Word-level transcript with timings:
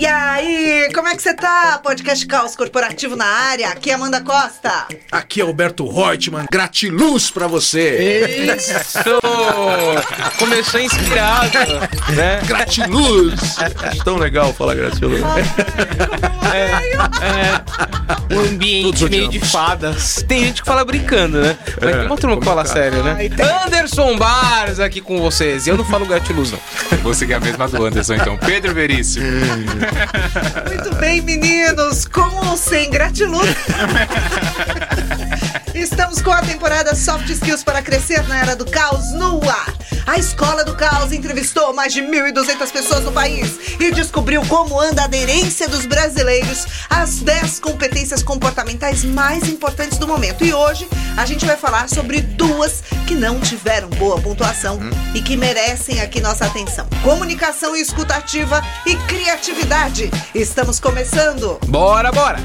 E 0.00 0.06
como 0.92 1.08
é 1.08 1.16
que 1.16 1.22
você 1.22 1.34
tá? 1.34 1.78
Podcast 1.82 2.26
Caos 2.26 2.56
Corporativo 2.56 3.14
na 3.16 3.26
área. 3.26 3.68
Aqui 3.68 3.90
é 3.90 3.94
Amanda 3.94 4.20
Costa. 4.20 4.86
Aqui 5.10 5.40
é 5.40 5.44
Alberto 5.44 5.88
Reutemann. 5.88 6.46
Gratiluz 6.50 7.30
pra 7.30 7.46
você. 7.46 8.54
Isso! 8.56 9.20
Começou 10.38 10.80
inspirado, 10.80 11.58
né? 12.14 12.40
Gratiluz. 12.46 13.56
Tão 14.04 14.16
legal 14.16 14.52
falar 14.52 14.74
gratiluz. 14.74 15.22
É, 16.52 18.34
um 18.34 18.40
ambiente 18.40 19.08
meio 19.08 19.28
de 19.28 19.38
fadas. 19.40 20.24
Tem 20.26 20.44
gente 20.46 20.62
que 20.62 20.66
fala 20.68 20.84
brincando, 20.84 21.40
né? 21.40 21.56
Mas 21.80 21.90
tem 21.94 22.06
uma 22.06 22.16
turma 22.16 22.38
que 22.38 22.44
fala 22.44 22.64
sério, 22.64 23.02
né? 23.04 23.16
Anderson 23.66 24.16
Bars 24.16 24.80
aqui 24.80 25.00
com 25.00 25.20
vocês. 25.20 25.66
E 25.66 25.70
eu 25.70 25.76
não 25.76 25.84
falo 25.84 26.06
gratiluz, 26.06 26.52
não. 26.52 26.58
Vou 27.02 27.14
seguir 27.14 27.34
a 27.34 27.40
mesma 27.40 27.68
do 27.68 27.84
Anderson, 27.84 28.14
então. 28.14 28.36
Pedro 28.36 28.74
Veríssimo. 28.74 29.26
Muito 30.80 30.96
bem, 30.96 31.20
meninos. 31.20 32.06
Com 32.06 32.48
ou 32.48 32.56
sem 32.56 32.90
gratiluz. 32.90 33.46
Estamos 35.80 36.20
com 36.20 36.30
a 36.30 36.42
temporada 36.42 36.94
Soft 36.94 37.30
Skills 37.30 37.64
para 37.64 37.80
Crescer 37.80 38.22
na 38.28 38.38
Era 38.38 38.54
do 38.54 38.66
Caos 38.66 39.12
no 39.12 39.40
ar. 39.48 39.74
A 40.06 40.18
Escola 40.18 40.62
do 40.62 40.76
Caos 40.76 41.10
entrevistou 41.10 41.72
mais 41.72 41.90
de 41.90 42.02
1.200 42.02 42.70
pessoas 42.70 43.02
no 43.02 43.10
país 43.10 43.58
e 43.80 43.90
descobriu 43.90 44.44
como 44.44 44.78
anda 44.78 45.00
a 45.00 45.04
aderência 45.06 45.66
dos 45.70 45.86
brasileiros 45.86 46.66
às 46.90 47.20
10 47.20 47.60
competências 47.60 48.22
comportamentais 48.22 49.04
mais 49.04 49.48
importantes 49.48 49.96
do 49.96 50.06
momento. 50.06 50.44
E 50.44 50.52
hoje 50.52 50.86
a 51.16 51.24
gente 51.24 51.46
vai 51.46 51.56
falar 51.56 51.88
sobre 51.88 52.20
duas 52.20 52.82
que 53.06 53.14
não 53.14 53.40
tiveram 53.40 53.88
boa 53.88 54.20
pontuação 54.20 54.78
e 55.14 55.22
que 55.22 55.34
merecem 55.34 56.02
aqui 56.02 56.20
nossa 56.20 56.44
atenção: 56.44 56.86
comunicação 57.02 57.74
escutativa 57.74 58.62
e 58.84 58.96
criatividade. 58.96 60.10
Estamos 60.34 60.78
começando. 60.78 61.58
Bora, 61.66 62.12
bora! 62.12 62.38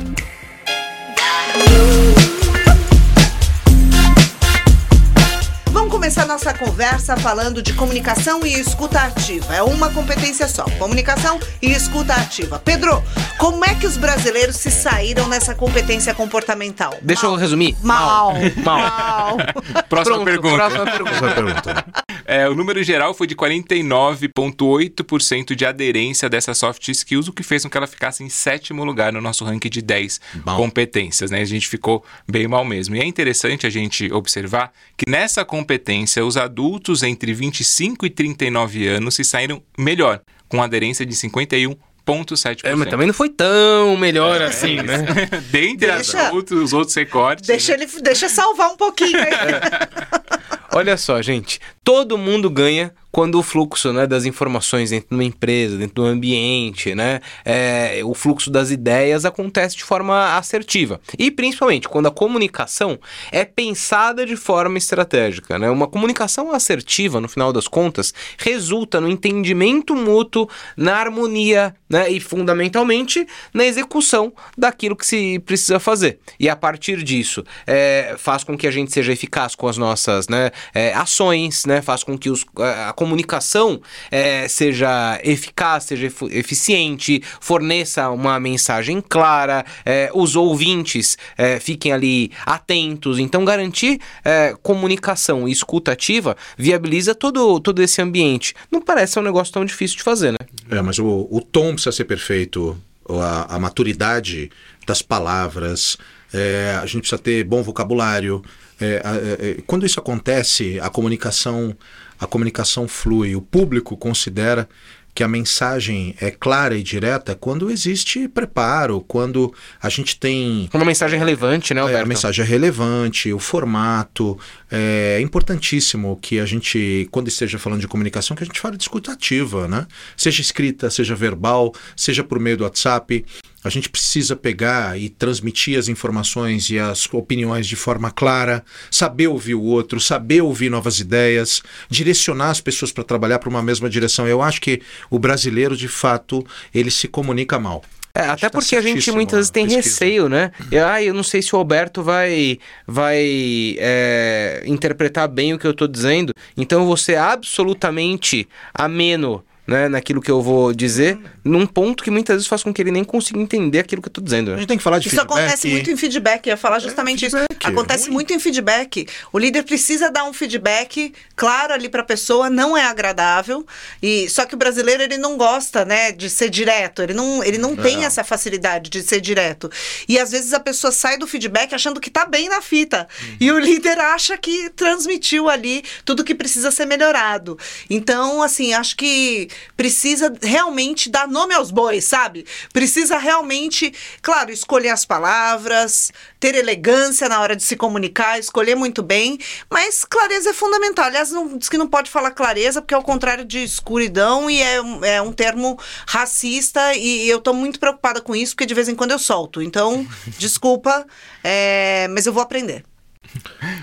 Começar 6.05 6.27
nossa 6.27 6.53
conversa 6.53 7.17
falando 7.17 7.63
de 7.63 7.73
comunicação 7.73 8.45
e 8.45 8.53
escuta 8.53 9.01
ativa. 9.01 9.55
É 9.55 9.63
uma 9.63 9.89
competência 9.89 10.47
só, 10.47 10.63
comunicação 10.77 11.39
e 11.59 11.71
escuta 11.71 12.13
ativa. 12.13 12.59
Pedro, 12.59 13.03
como 13.39 13.65
é 13.65 13.73
que 13.73 13.87
os 13.87 13.97
brasileiros 13.97 14.55
se 14.55 14.69
saíram 14.69 15.27
nessa 15.27 15.55
competência 15.55 16.13
comportamental? 16.13 16.95
Deixa 17.01 17.25
eu 17.25 17.33
resumir. 17.33 17.75
Mal. 17.81 18.35
Mal. 18.35 18.51
Mal. 18.63 19.37
Próxima 19.89 20.17
Pronto, 20.17 20.25
pergunta. 20.25 20.69
Próxima 20.69 20.85
pergunta. 20.85 21.33
Pergunta. 21.33 21.85
É, 22.27 22.49
o 22.49 22.55
número 22.55 22.81
geral 22.83 23.13
foi 23.13 23.27
de 23.27 23.35
49,8% 23.35 25.53
de 25.55 25.63
aderência 25.63 26.27
dessas 26.27 26.57
soft 26.57 26.87
skills, 26.87 27.27
o 27.27 27.33
que 27.33 27.43
fez 27.43 27.61
com 27.63 27.69
que 27.69 27.77
ela 27.77 27.85
ficasse 27.85 28.23
em 28.23 28.29
sétimo 28.29 28.83
lugar 28.83 29.13
no 29.13 29.21
nosso 29.21 29.45
ranking 29.45 29.69
de 29.69 29.79
10 29.81 30.19
Mal. 30.43 30.57
competências, 30.57 31.29
né? 31.29 31.41
A 31.41 31.45
gente 31.45 31.67
ficou 31.67 32.03
bem 32.27 32.47
mal 32.47 32.65
mesmo. 32.65 32.95
E 32.95 32.99
é 32.99 33.05
interessante 33.05 33.67
a 33.67 33.69
gente 33.69 34.11
observar 34.11 34.73
que 34.97 35.07
nessa 35.09 35.45
competência, 35.45 35.94
os 36.03 36.37
adultos 36.37 37.03
entre 37.03 37.33
25 37.33 38.05
e 38.05 38.09
39 38.09 38.87
anos 38.87 39.15
se 39.15 39.23
saíram 39.23 39.61
melhor, 39.77 40.21
com 40.49 40.61
aderência 40.61 41.05
de 41.05 41.15
51,7%. 41.15 42.59
É, 42.63 42.75
mas 42.75 42.89
também 42.89 43.07
não 43.07 43.13
foi 43.13 43.29
tão 43.29 43.95
melhor 43.97 44.41
assim, 44.41 44.75
né? 44.81 45.05
Dentre 45.51 45.87
Deixa- 45.91 46.31
outros, 46.31 46.61
os 46.61 46.73
outros 46.73 46.95
recortes. 46.95 47.47
Deixa 47.47 47.73
ele, 47.73 47.85
deixa 48.01 48.29
salvar 48.29 48.69
um 48.69 48.77
pouquinho 48.77 49.17
aí. 49.17 49.29
Olha 50.73 50.97
só, 50.97 51.21
gente. 51.21 51.59
Todo 51.83 52.17
mundo 52.17 52.49
ganha 52.49 52.91
quando 53.15 53.39
o 53.39 53.43
fluxo 53.43 53.93
né, 53.93 54.05
das 54.05 54.25
informações 54.25 54.89
dentro 54.89 55.07
de 55.07 55.15
uma 55.15 55.23
empresa, 55.23 55.77
dentro 55.77 55.95
do 55.95 56.03
ambiente, 56.03 56.93
né, 56.93 57.21
é, 57.45 58.01
o 58.03 58.13
fluxo 58.13 58.51
das 58.51 58.71
ideias 58.71 59.23
acontece 59.23 59.77
de 59.77 59.85
forma 59.85 60.35
assertiva. 60.35 60.99
E 61.17 61.31
principalmente 61.31 61.87
quando 61.87 62.07
a 62.07 62.11
comunicação 62.11 62.99
é 63.31 63.45
pensada 63.45 64.25
de 64.25 64.35
forma 64.35 64.77
estratégica. 64.77 65.57
Né? 65.57 65.69
Uma 65.69 65.87
comunicação 65.87 66.51
assertiva, 66.51 67.21
no 67.21 67.29
final 67.29 67.53
das 67.53 67.69
contas, 67.69 68.13
resulta 68.37 68.99
no 68.99 69.07
entendimento 69.07 69.95
mútuo, 69.95 70.49
na 70.75 70.97
harmonia 70.97 71.73
né, 71.89 72.09
e 72.09 72.19
fundamentalmente 72.19 73.25
na 73.53 73.63
execução 73.63 74.33
daquilo 74.57 74.93
que 74.93 75.05
se 75.05 75.39
precisa 75.39 75.79
fazer. 75.79 76.19
E 76.37 76.49
a 76.49 76.55
partir 76.57 77.01
disso, 77.01 77.45
é, 77.65 78.15
faz 78.17 78.43
com 78.43 78.57
que 78.57 78.67
a 78.67 78.71
gente 78.71 78.91
seja 78.91 79.13
eficaz 79.13 79.55
com 79.55 79.69
as 79.69 79.77
nossas 79.77 80.27
né, 80.27 80.51
é, 80.73 80.93
ações, 80.93 81.65
né, 81.65 81.81
faz 81.81 82.03
com 82.03 82.17
que 82.17 82.29
os, 82.29 82.45
a 82.57 82.91
comunicação 83.05 83.79
é, 84.09 84.47
seja 84.47 85.19
eficaz, 85.23 85.83
seja 85.83 86.11
eficiente, 86.31 87.21
forneça 87.39 88.09
uma 88.09 88.39
mensagem 88.39 88.99
clara, 88.99 89.63
é, 89.85 90.09
os 90.11 90.35
ouvintes 90.35 91.15
é, 91.37 91.59
fiquem 91.59 91.93
ali 91.93 92.31
atentos. 92.45 93.19
Então, 93.19 93.45
garantir 93.45 93.99
é, 94.23 94.55
comunicação 94.63 95.47
e 95.47 95.51
escuta 95.51 95.91
ativa 95.91 96.35
viabiliza 96.57 97.13
todo, 97.13 97.59
todo 97.59 97.79
esse 97.81 98.01
ambiente. 98.01 98.55
Não 98.71 98.81
parece 98.81 99.19
um 99.19 99.21
negócio 99.21 99.53
tão 99.53 99.63
difícil 99.63 99.97
de 99.97 100.03
fazer, 100.03 100.31
né? 100.31 100.39
É, 100.71 100.81
mas 100.81 100.97
o, 100.97 101.27
o 101.29 101.39
tom 101.41 101.73
precisa 101.73 101.91
ser 101.91 102.05
perfeito, 102.05 102.75
a, 103.07 103.55
a 103.55 103.59
maturidade 103.59 104.49
das 104.87 105.03
palavras, 105.03 105.95
é, 106.33 106.77
a 106.81 106.85
gente 106.87 107.01
precisa 107.01 107.21
ter 107.21 107.43
bom 107.43 107.61
vocabulário. 107.61 108.43
É, 108.81 108.85
é, 108.85 109.49
é, 109.49 109.61
quando 109.65 109.85
isso 109.85 109.99
acontece, 109.99 110.79
a 110.81 110.89
comunicação, 110.89 111.75
a 112.19 112.25
comunicação 112.25 112.87
flui. 112.87 113.35
O 113.35 113.41
público 113.41 113.95
considera 113.97 114.67
que 115.15 115.23
a 115.23 115.27
mensagem 115.29 116.13
é 116.19 116.29
clara 116.29 116.77
e 116.77 116.83
direta 116.83 117.33
quando 117.33 117.71
existe 117.71 118.27
preparo, 118.27 118.99
quando 118.99 119.53
a 119.81 119.87
gente 119.87 120.19
tem 120.19 120.69
Uma 120.73 120.83
mensagem 120.83 121.17
relevante, 121.17 121.73
né, 121.73 121.79
é, 121.79 121.83
Alberto? 121.83 122.03
a 122.03 122.05
mensagem 122.05 122.43
é 122.43 122.47
relevante, 122.47 123.31
o 123.31 123.39
formato. 123.39 124.37
É 124.69 125.21
importantíssimo 125.21 126.19
que 126.21 126.37
a 126.37 126.45
gente, 126.45 127.07
quando 127.11 127.29
esteja 127.29 127.57
falando 127.57 127.79
de 127.79 127.87
comunicação, 127.87 128.35
que 128.35 128.43
a 128.43 128.45
gente 128.45 128.59
fale 128.59 128.75
de 128.75 128.83
escuta 128.83 129.13
ativa, 129.13 129.69
né? 129.69 129.87
Seja 130.17 130.41
escrita, 130.41 130.89
seja 130.89 131.15
verbal, 131.15 131.73
seja 131.95 132.21
por 132.21 132.37
meio 132.37 132.57
do 132.57 132.65
WhatsApp. 132.65 133.25
A 133.65 133.69
gente 133.69 133.89
precisa 133.89 134.35
pegar 134.35 134.95
e 134.95 135.09
transmitir 135.09 135.79
as 135.79 135.87
informações 135.87 136.69
e 136.69 136.77
as 136.77 137.11
opiniões 137.11 137.65
de 137.65 137.75
forma 137.75 138.11
clara, 138.11 138.63
saber 138.91 139.27
ouvir 139.27 139.55
o 139.55 139.63
outro, 139.63 139.99
saber 139.99 140.41
ouvir 140.41 140.69
novas 140.69 140.99
ideias, 140.99 141.63
direcionar 141.89 142.51
as 142.51 142.61
pessoas 142.61 142.91
para 142.91 143.03
trabalhar 143.03 143.39
para 143.39 143.49
uma 143.49 143.63
mesma 143.63 143.89
direção. 143.89 144.27
Eu 144.27 144.43
acho 144.43 144.61
que 144.61 144.83
o 145.09 145.17
brasileiro, 145.17 145.75
de 145.75 145.87
fato, 145.87 146.45
ele 146.71 146.91
se 146.91 147.07
comunica 147.07 147.57
mal. 147.57 147.83
É, 148.13 148.21
até 148.27 148.49
tá 148.49 148.51
porque 148.51 148.75
a 148.75 148.81
gente 148.81 149.11
muitas 149.11 149.37
vezes 149.37 149.49
tem 149.49 149.65
pesquisa. 149.65 149.89
receio, 149.89 150.29
né? 150.29 150.51
E, 150.71 150.77
ah, 150.77 151.01
eu 151.01 151.13
não 151.13 151.23
sei 151.23 151.41
se 151.41 151.55
o 151.55 151.57
Alberto 151.57 152.03
vai, 152.03 152.59
vai 152.85 153.75
é, 153.79 154.61
interpretar 154.67 155.27
bem 155.27 155.55
o 155.55 155.59
que 155.59 155.65
eu 155.65 155.73
tô 155.73 155.87
dizendo, 155.87 156.33
então 156.55 156.81
eu 156.81 156.85
vou 156.85 156.95
ser 156.95 157.17
absolutamente 157.17 158.47
ameno 158.73 159.43
né, 159.67 159.89
naquilo 159.89 160.21
que 160.21 160.29
eu 160.29 160.41
vou 160.41 160.73
dizer, 160.73 161.17
num 161.43 161.65
ponto 161.65 162.03
que 162.03 162.11
muitas 162.11 162.35
vezes 162.35 162.47
faz 162.47 162.61
com 162.63 162.73
que 162.73 162.81
ele 162.81 162.91
nem 162.91 163.03
consiga 163.03 163.39
entender 163.39 163.79
aquilo 163.79 164.01
que 164.01 164.07
eu 164.09 164.13
tô 164.13 164.21
dizendo. 164.21 164.49
A 164.51 164.53
Né? 164.53 164.59
gente 164.59 164.67
tem 164.67 164.77
que 164.77 164.83
falar 164.83 164.99
de 164.99 165.07
Isso 165.07 165.15
feedback. 165.15 165.37
acontece 165.39 165.67
muito 165.67 165.91
em 165.91 165.97
feedback, 165.97 166.47
eu 166.47 166.51
ia 166.51 166.57
falar 166.57 166.79
justamente 166.79 167.25
isso. 167.25 167.35
feedback, 167.37 167.65
Acontece 167.65 168.09
muito 168.11 168.31
em 168.31 168.39
feedback. 168.39 169.07
O 169.33 169.39
líder 169.39 169.63
precisa 169.63 170.11
dar 170.11 170.23
um 170.25 170.33
feedback 170.33 171.13
claro 171.35 171.73
ali 171.73 171.89
para 171.89 172.01
a 172.01 172.05
pessoa, 172.05 172.49
não 172.49 172.77
é 172.77 172.83
agradável. 172.85 173.65
E 174.01 174.29
só 174.29 174.45
que 174.45 174.53
o 174.53 174.57
brasileiro 174.57 175.01
ele 175.01 175.17
não 175.17 175.35
gosta, 175.35 175.83
né, 175.83 176.11
de 176.11 176.29
ser 176.29 176.49
direto. 176.49 177.01
Ele 177.01 177.13
não, 177.13 177.43
ele 177.43 177.57
não 177.57 177.75
tem 177.75 178.05
essa 178.05 178.23
facilidade 178.23 178.89
de 178.89 179.01
ser 179.01 179.19
direto. 179.19 179.69
E 180.07 180.19
às 180.19 180.31
vezes 180.31 180.53
a 180.53 180.59
pessoa 180.59 180.91
sai 180.91 181.17
do 181.17 181.25
feedback 181.25 181.73
achando 181.73 181.99
que 181.99 182.09
tá 182.11 182.25
bem 182.25 182.47
na 182.49 182.61
fita. 182.61 183.07
E 183.39 183.51
o 183.51 183.57
líder 183.57 183.97
acha 183.99 184.37
que 184.37 184.69
transmitiu 184.69 185.49
ali 185.49 185.83
tudo 186.03 186.23
que 186.23 186.35
precisa 186.35 186.69
ser 186.69 186.85
melhorado. 186.85 187.57
Então, 187.89 188.41
assim, 188.43 188.73
acho 188.73 188.95
que 188.95 189.47
precisa 189.77 190.33
realmente 190.41 191.09
dar 191.09 191.27
nome 191.27 191.53
aos 191.53 191.71
bois, 191.71 192.05
sabe? 192.05 192.45
Precisa 192.73 193.17
realmente, 193.17 193.93
claro, 194.21 194.51
escolher 194.51 194.89
as 194.89 195.05
palavras, 195.05 196.11
ter 196.39 196.55
elegância 196.55 197.27
na 197.29 197.39
hora 197.41 197.55
de 197.55 197.63
se 197.63 197.75
comunicar, 197.75 198.39
escolher 198.39 198.75
muito 198.75 199.01
bem, 199.03 199.37
mas 199.69 200.03
clareza 200.05 200.49
é 200.49 200.53
fundamental. 200.53 201.05
Aliás, 201.05 201.31
não, 201.31 201.57
diz 201.57 201.69
que 201.69 201.77
não 201.77 201.87
pode 201.87 202.09
falar 202.11 202.31
clareza, 202.31 202.81
porque 202.81 202.93
é 202.93 202.97
o 202.97 203.03
contrário 203.03 203.45
de 203.45 203.63
escuridão 203.63 204.49
e 204.49 204.61
é, 204.61 204.81
um- 204.81 205.03
é 205.05 205.21
um 205.21 205.31
termo 205.31 205.79
racista 206.07 206.93
e 206.95 207.27
eu 207.29 207.39
tô 207.39 207.53
muito 207.53 207.79
preocupada 207.79 208.21
com 208.21 208.35
isso, 208.35 208.53
porque 208.55 208.65
de 208.65 208.73
vez 208.73 208.87
em 208.89 208.95
quando 208.95 209.11
eu 209.11 209.19
solto. 209.19 209.61
Então, 209.61 210.05
desculpa, 210.37 211.05
é, 211.43 212.07
mas 212.09 212.25
eu 212.25 212.33
vou 212.33 212.41
aprender. 212.43 212.83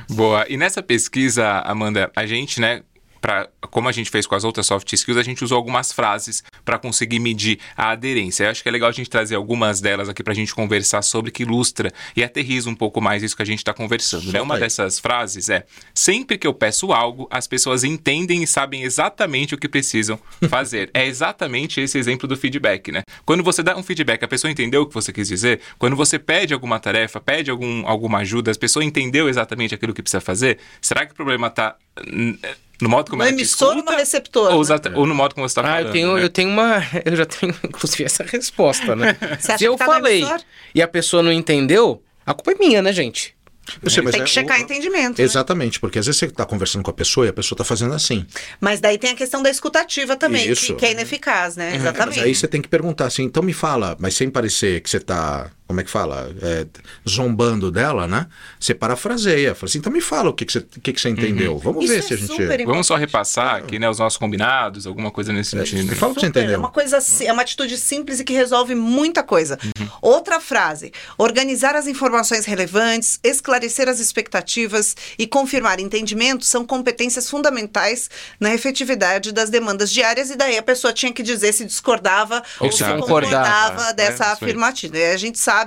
Boa. 0.08 0.46
E 0.48 0.56
nessa 0.56 0.82
pesquisa, 0.82 1.60
Amanda, 1.64 2.10
a 2.16 2.26
gente, 2.26 2.60
né, 2.60 2.82
para 3.22 3.48
como 3.70 3.88
a 3.88 3.92
gente 3.92 4.10
fez 4.10 4.26
com 4.26 4.34
as 4.34 4.42
outras 4.42 4.66
soft 4.66 4.92
skills, 4.92 5.16
a 5.16 5.22
gente 5.22 5.42
usou 5.42 5.56
algumas 5.56 5.92
frases 5.92 6.42
para 6.64 6.78
conseguir 6.78 7.20
medir 7.20 7.58
a 7.76 7.90
aderência. 7.90 8.44
Eu 8.44 8.50
acho 8.50 8.62
que 8.62 8.68
é 8.68 8.72
legal 8.72 8.88
a 8.88 8.92
gente 8.92 9.08
trazer 9.08 9.36
algumas 9.36 9.80
delas 9.80 10.08
aqui 10.08 10.22
para 10.22 10.32
a 10.32 10.36
gente 10.36 10.52
conversar 10.54 11.00
sobre 11.02 11.30
que 11.30 11.44
ilustra 11.44 11.92
e 12.16 12.24
aterriza 12.24 12.68
um 12.68 12.74
pouco 12.74 13.00
mais 13.00 13.22
isso 13.22 13.36
que 13.36 13.42
a 13.42 13.46
gente 13.46 13.58
está 13.58 13.72
conversando. 13.72 14.30
Né? 14.32 14.42
Uma 14.42 14.58
dessas 14.58 14.98
frases 14.98 15.48
é: 15.48 15.64
sempre 15.94 16.36
que 16.36 16.46
eu 16.46 16.52
peço 16.52 16.92
algo, 16.92 17.28
as 17.30 17.46
pessoas 17.46 17.84
entendem 17.84 18.42
e 18.42 18.46
sabem 18.46 18.82
exatamente 18.82 19.54
o 19.54 19.58
que 19.58 19.68
precisam 19.68 20.18
fazer. 20.50 20.90
é 20.92 21.06
exatamente 21.06 21.80
esse 21.80 21.96
exemplo 21.96 22.26
do 22.26 22.36
feedback, 22.36 22.90
né? 22.90 23.02
Quando 23.24 23.44
você 23.44 23.62
dá 23.62 23.76
um 23.76 23.82
feedback, 23.82 24.24
a 24.24 24.28
pessoa 24.28 24.50
entendeu 24.50 24.82
o 24.82 24.86
que 24.86 24.94
você 24.94 25.12
quis 25.12 25.28
dizer. 25.28 25.60
Quando 25.78 25.94
você 25.94 26.18
pede 26.18 26.52
alguma 26.52 26.80
tarefa, 26.80 27.20
pede 27.20 27.50
algum, 27.50 27.86
alguma 27.86 28.18
ajuda, 28.18 28.50
a 28.50 28.54
pessoa 28.54 28.84
entendeu 28.84 29.28
exatamente 29.28 29.74
aquilo 29.74 29.94
que 29.94 30.02
precisa 30.02 30.20
fazer. 30.20 30.58
Será 30.80 31.06
que 31.06 31.12
o 31.12 31.14
problema 31.14 31.46
está 31.46 31.76
no 32.82 32.88
modo 32.88 33.10
como 33.10 33.22
No 33.22 33.28
ela 33.28 33.34
emissor 33.36 33.68
ou 33.68 33.74
no 33.74 33.80
escuta, 33.80 33.96
receptor, 33.98 34.52
Ou, 34.54 34.62
né? 34.64 34.96
ou 34.96 35.06
no 35.06 35.14
modo 35.14 35.34
como 35.34 35.48
você 35.48 35.52
está 35.52 35.62
Ah, 35.62 35.64
falando. 35.76 35.86
eu 35.86 35.92
tenho, 35.92 36.14
né? 36.16 36.22
eu 36.24 36.28
tenho 36.28 36.48
uma. 36.50 36.82
Eu 37.04 37.16
já 37.16 37.24
tenho, 37.26 37.54
inclusive, 37.64 38.04
essa 38.04 38.24
resposta, 38.24 38.94
né? 38.96 39.16
Você 39.40 39.52
acha 39.52 39.58
Se 39.58 39.64
eu 39.64 39.72
que 39.72 39.78
tá 39.78 39.86
no 39.86 39.92
falei 39.92 40.24
e 40.74 40.82
a 40.82 40.88
pessoa 40.88 41.22
não 41.22 41.32
entendeu, 41.32 42.02
a 42.26 42.34
culpa 42.34 42.52
é 42.52 42.54
minha, 42.56 42.82
né, 42.82 42.92
gente? 42.92 43.34
Eu 43.80 43.88
sei, 43.90 44.02
mas 44.02 44.12
Tem 44.12 44.22
é 44.22 44.24
que 44.24 44.30
checar 44.30 44.58
o- 44.58 44.62
entendimento. 44.62 45.18
né? 45.18 45.24
Exatamente, 45.24 45.78
porque 45.78 45.96
às 45.98 46.06
vezes 46.06 46.18
você 46.18 46.26
está 46.26 46.44
conversando 46.44 46.82
com 46.82 46.90
a 46.90 46.94
pessoa 46.94 47.26
e 47.26 47.28
a 47.28 47.32
pessoa 47.32 47.54
está 47.54 47.64
fazendo 47.64 47.94
assim. 47.94 48.26
Mas 48.60 48.80
daí 48.80 48.98
tem 48.98 49.10
a 49.12 49.14
questão 49.14 49.40
da 49.40 49.48
escutativa 49.50 50.16
também, 50.16 50.46
que, 50.46 50.50
Isso. 50.52 50.74
que 50.74 50.84
é 50.84 50.90
ineficaz, 50.90 51.54
né? 51.56 51.70
Mas 51.70 51.80
Exatamente. 51.80 52.20
aí 52.20 52.34
você 52.34 52.48
tem 52.48 52.60
que 52.60 52.68
perguntar 52.68 53.06
assim, 53.06 53.22
então 53.22 53.40
me 53.42 53.52
fala, 53.52 53.96
mas 54.00 54.14
sem 54.14 54.28
parecer 54.28 54.80
que 54.80 54.90
você 54.90 54.96
está, 54.96 55.48
como 55.66 55.80
é 55.80 55.84
que 55.84 55.90
fala, 55.90 56.34
É, 56.42 56.66
zombando 57.08 57.70
dela, 57.70 58.06
né? 58.06 58.26
Você 58.60 58.74
parafraseia, 58.74 59.54
fala 59.54 59.68
assim, 59.68 59.78
então 59.78 59.92
me 59.92 60.00
fala 60.00 60.30
o 60.30 60.34
que, 60.34 60.44
que, 60.44 60.52
você, 60.52 60.58
o 60.58 60.80
que, 60.80 60.92
que 60.92 61.00
você 61.00 61.08
entendeu. 61.08 61.58
Vamos 61.58 61.84
Isso 61.84 61.92
ver 61.92 61.98
é 61.98 62.02
se 62.02 62.14
a 62.14 62.16
gente... 62.16 62.28
super 62.28 62.66
Vamos 62.66 62.86
só 62.86 62.96
repassar 62.96 63.56
aqui, 63.56 63.78
né, 63.78 63.88
os 63.88 63.98
nossos 63.98 64.18
combinados, 64.18 64.86
alguma 64.86 65.10
coisa 65.10 65.32
nesse 65.32 65.50
sentido. 65.50 65.88
Me 65.88 65.94
fala 65.94 66.12
o 66.12 66.14
que 66.14 66.20
você 66.20 66.26
entendeu. 66.26 66.54
É 66.54 66.58
uma 66.58 66.70
coisa, 66.70 66.98
é 67.24 67.32
uma 67.32 67.42
atitude 67.42 67.78
simples 67.78 68.20
e 68.20 68.24
que 68.24 68.32
resolve 68.32 68.74
muita 68.74 69.22
coisa. 69.22 69.58
Uhum. 69.78 69.88
Outra 70.02 70.40
frase: 70.40 70.92
organizar 71.16 71.74
as 71.74 71.86
informações 71.86 72.44
relevantes, 72.44 73.18
esclarecer 73.22 73.88
as 73.88 73.98
expectativas 73.98 74.94
e 75.18 75.26
confirmar 75.26 75.80
entendimentos 75.80 76.48
são 76.48 76.66
competências 76.66 77.30
fundamentais 77.30 78.10
na 78.38 78.52
efetividade 78.54 79.32
das 79.32 79.48
demandas 79.48 79.90
diárias. 79.90 80.30
E 80.30 80.36
daí 80.36 80.58
a 80.58 80.62
pessoa 80.62 80.92
tinha 80.92 81.12
que 81.12 81.22
dizer 81.22 81.52
se 81.52 81.64
discordava 81.64 82.42
ou, 82.60 82.66
Ou 82.66 82.72
se 82.72 82.84
concordava, 82.84 83.00
concordava, 83.00 83.86
né? 83.86 83.92
dessa 83.94 84.26
afirmativa. 84.26 84.98
E 84.98 85.12
a 85.12 85.16
gente 85.16 85.38
sabe 85.38 85.61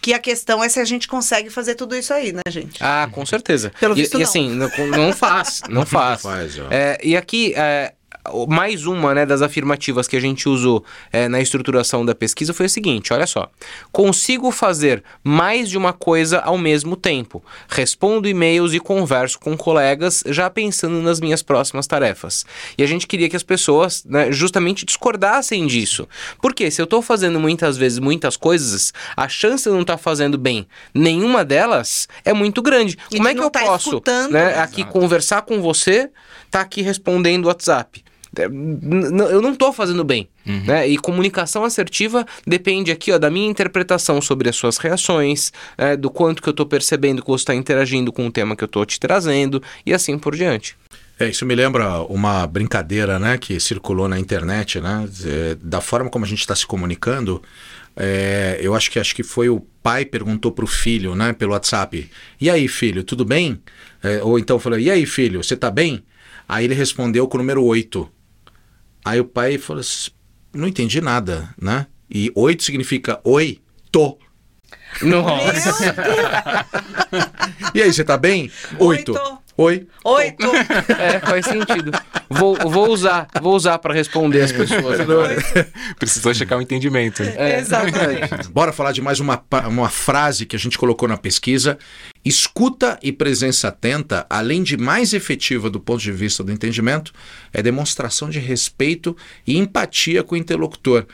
que 0.00 0.12
a 0.12 0.18
questão 0.18 0.62
é 0.62 0.68
se 0.68 0.78
a 0.78 0.84
gente 0.84 1.08
consegue 1.08 1.48
fazer 1.48 1.74
tudo 1.74 1.96
isso 1.96 2.12
aí, 2.12 2.32
né, 2.32 2.42
gente? 2.48 2.82
Ah, 2.82 3.08
com 3.10 3.24
certeza. 3.24 3.72
Pelo 3.80 3.94
e, 3.94 4.02
visto, 4.02 4.14
e 4.14 4.18
não. 4.18 4.24
assim, 4.24 4.50
não, 4.50 4.68
não 4.88 5.12
faz, 5.12 5.62
não 5.68 5.86
faz. 5.86 6.22
faz, 6.22 6.58
ó. 6.58 6.68
É, 6.70 6.98
e 7.02 7.16
aqui, 7.16 7.54
é, 7.56 7.93
mais 8.48 8.86
uma 8.86 9.14
né, 9.14 9.26
das 9.26 9.42
afirmativas 9.42 10.08
que 10.08 10.16
a 10.16 10.20
gente 10.20 10.48
usou 10.48 10.84
é, 11.12 11.28
na 11.28 11.40
estruturação 11.40 12.04
da 12.04 12.14
pesquisa 12.14 12.54
foi 12.54 12.66
a 12.66 12.68
seguinte: 12.68 13.12
olha 13.12 13.26
só. 13.26 13.50
Consigo 13.92 14.50
fazer 14.50 15.02
mais 15.22 15.68
de 15.68 15.76
uma 15.76 15.92
coisa 15.92 16.40
ao 16.40 16.56
mesmo 16.56 16.96
tempo. 16.96 17.42
Respondo 17.68 18.28
e-mails 18.28 18.72
e 18.72 18.80
converso 18.80 19.38
com 19.38 19.56
colegas 19.56 20.22
já 20.26 20.48
pensando 20.48 21.00
nas 21.02 21.20
minhas 21.20 21.42
próximas 21.42 21.86
tarefas. 21.86 22.44
E 22.78 22.82
a 22.82 22.86
gente 22.86 23.06
queria 23.06 23.28
que 23.28 23.36
as 23.36 23.42
pessoas 23.42 24.04
né, 24.04 24.32
justamente 24.32 24.84
discordassem 24.84 25.66
disso. 25.66 26.08
Porque 26.40 26.70
se 26.70 26.80
eu 26.80 26.84
estou 26.84 27.02
fazendo 27.02 27.38
muitas 27.38 27.76
vezes 27.76 27.98
muitas 27.98 28.36
coisas, 28.36 28.92
a 29.16 29.28
chance 29.28 29.64
de 29.64 29.70
não 29.70 29.82
estar 29.82 29.98
fazendo 29.98 30.38
bem 30.38 30.66
nenhuma 30.94 31.44
delas 31.44 32.08
é 32.24 32.32
muito 32.32 32.62
grande. 32.62 32.96
E 33.10 33.16
Como 33.16 33.28
é 33.28 33.34
que 33.34 33.40
eu 33.40 33.50
tá 33.50 33.60
posso 33.60 34.02
né, 34.30 34.58
aqui 34.58 34.84
conversar 34.84 35.42
com 35.42 35.60
você, 35.60 36.10
tá 36.50 36.60
aqui 36.60 36.82
respondendo 36.82 37.44
o 37.44 37.48
WhatsApp? 37.48 38.02
É, 38.38 38.44
Eu 38.44 39.42
não 39.42 39.52
estou 39.52 39.72
fazendo 39.72 40.04
bem. 40.04 40.28
Né? 40.46 40.88
E 40.88 40.98
comunicação 40.98 41.64
assertiva 41.64 42.26
depende 42.46 42.90
aqui 42.90 43.10
ó, 43.12 43.18
da 43.18 43.30
minha 43.30 43.48
interpretação 43.48 44.20
sobre 44.20 44.48
as 44.48 44.56
suas 44.56 44.76
reações, 44.76 45.52
né, 45.78 45.96
do 45.96 46.10
quanto 46.10 46.42
que 46.42 46.48
eu 46.48 46.52
estou 46.52 46.66
percebendo 46.66 47.22
que 47.22 47.28
você 47.28 47.42
está 47.42 47.54
interagindo 47.54 48.12
com 48.12 48.26
o 48.26 48.30
tema 48.30 48.54
que 48.54 48.62
eu 48.62 48.66
estou 48.66 48.84
te 48.84 49.00
trazendo 49.00 49.62
e 49.86 49.94
assim 49.94 50.18
por 50.18 50.36
diante. 50.36 50.76
É, 51.18 51.28
isso 51.28 51.46
me 51.46 51.54
lembra 51.54 52.00
uma 52.02 52.46
brincadeira, 52.46 53.18
né, 53.18 53.38
que 53.38 53.58
circulou 53.60 54.08
na 54.08 54.18
internet, 54.18 54.80
né, 54.80 55.08
é, 55.24 55.56
da 55.62 55.80
forma 55.80 56.10
como 56.10 56.24
a 56.24 56.28
gente 56.28 56.40
está 56.40 56.54
se 56.54 56.66
comunicando. 56.66 57.40
é, 57.96 58.58
eu 58.60 58.74
acho 58.74 58.90
que 58.90 58.98
acho 58.98 59.14
que 59.14 59.22
foi 59.22 59.48
o 59.48 59.60
pai 59.82 60.04
perguntou 60.04 60.50
para 60.50 60.64
o 60.64 60.68
filho, 60.68 61.14
né, 61.14 61.32
pelo 61.32 61.52
WhatsApp. 61.52 62.10
E 62.40 62.50
aí, 62.50 62.66
filho, 62.66 63.04
tudo 63.04 63.24
bem? 63.24 63.60
É, 64.02 64.22
ou 64.22 64.38
então 64.38 64.58
falou: 64.58 64.78
E 64.78 64.90
aí, 64.90 65.06
filho, 65.06 65.42
você 65.42 65.56
tá 65.56 65.70
bem? 65.70 66.02
Aí 66.48 66.64
ele 66.64 66.74
respondeu 66.74 67.26
com 67.28 67.36
o 67.36 67.40
número 67.40 67.62
8. 67.64 68.10
Aí 69.04 69.20
o 69.20 69.24
pai 69.24 69.58
falou: 69.58 69.80
assim, 69.80 70.10
Não 70.52 70.66
entendi 70.66 71.00
nada, 71.00 71.50
né? 71.60 71.86
E 72.10 72.30
8 72.34 72.62
significa 72.62 73.20
oi, 73.24 73.60
tô. 73.90 74.18
Nossa! 75.02 75.94
E 77.74 77.82
aí, 77.82 77.92
você 77.92 78.04
tá 78.04 78.16
bem? 78.16 78.50
Oito. 78.78 79.12
Oito. 79.12 79.38
Oi. 79.56 79.86
Oito. 80.04 80.46
é, 80.98 81.20
faz 81.20 81.46
sentido. 81.46 81.92
Vou, 82.28 82.56
vou 82.56 82.90
usar, 82.90 83.28
vou 83.40 83.54
usar 83.54 83.78
para 83.78 83.94
responder 83.94 84.42
as 84.42 84.52
pessoas. 84.52 84.98
Precisou 85.98 86.34
checar 86.34 86.58
o 86.58 86.62
entendimento. 86.62 87.22
É, 87.22 87.58
Exatamente. 87.58 88.48
Bora 88.50 88.72
falar 88.72 88.92
de 88.92 89.00
mais 89.00 89.20
uma, 89.20 89.42
uma 89.68 89.88
frase 89.88 90.44
que 90.46 90.56
a 90.56 90.58
gente 90.58 90.76
colocou 90.78 91.08
na 91.08 91.16
pesquisa. 91.16 91.78
Escuta 92.24 92.98
e 93.02 93.12
presença 93.12 93.68
atenta, 93.68 94.26
além 94.30 94.62
de 94.62 94.76
mais 94.76 95.12
efetiva 95.12 95.68
do 95.68 95.78
ponto 95.78 96.00
de 96.00 96.10
vista 96.12 96.42
do 96.42 96.50
entendimento, 96.50 97.12
é 97.52 97.62
demonstração 97.62 98.30
de 98.30 98.38
respeito 98.38 99.16
e 99.46 99.58
empatia 99.58 100.22
com 100.22 100.34
o 100.34 100.38
interlocutor. 100.38 101.06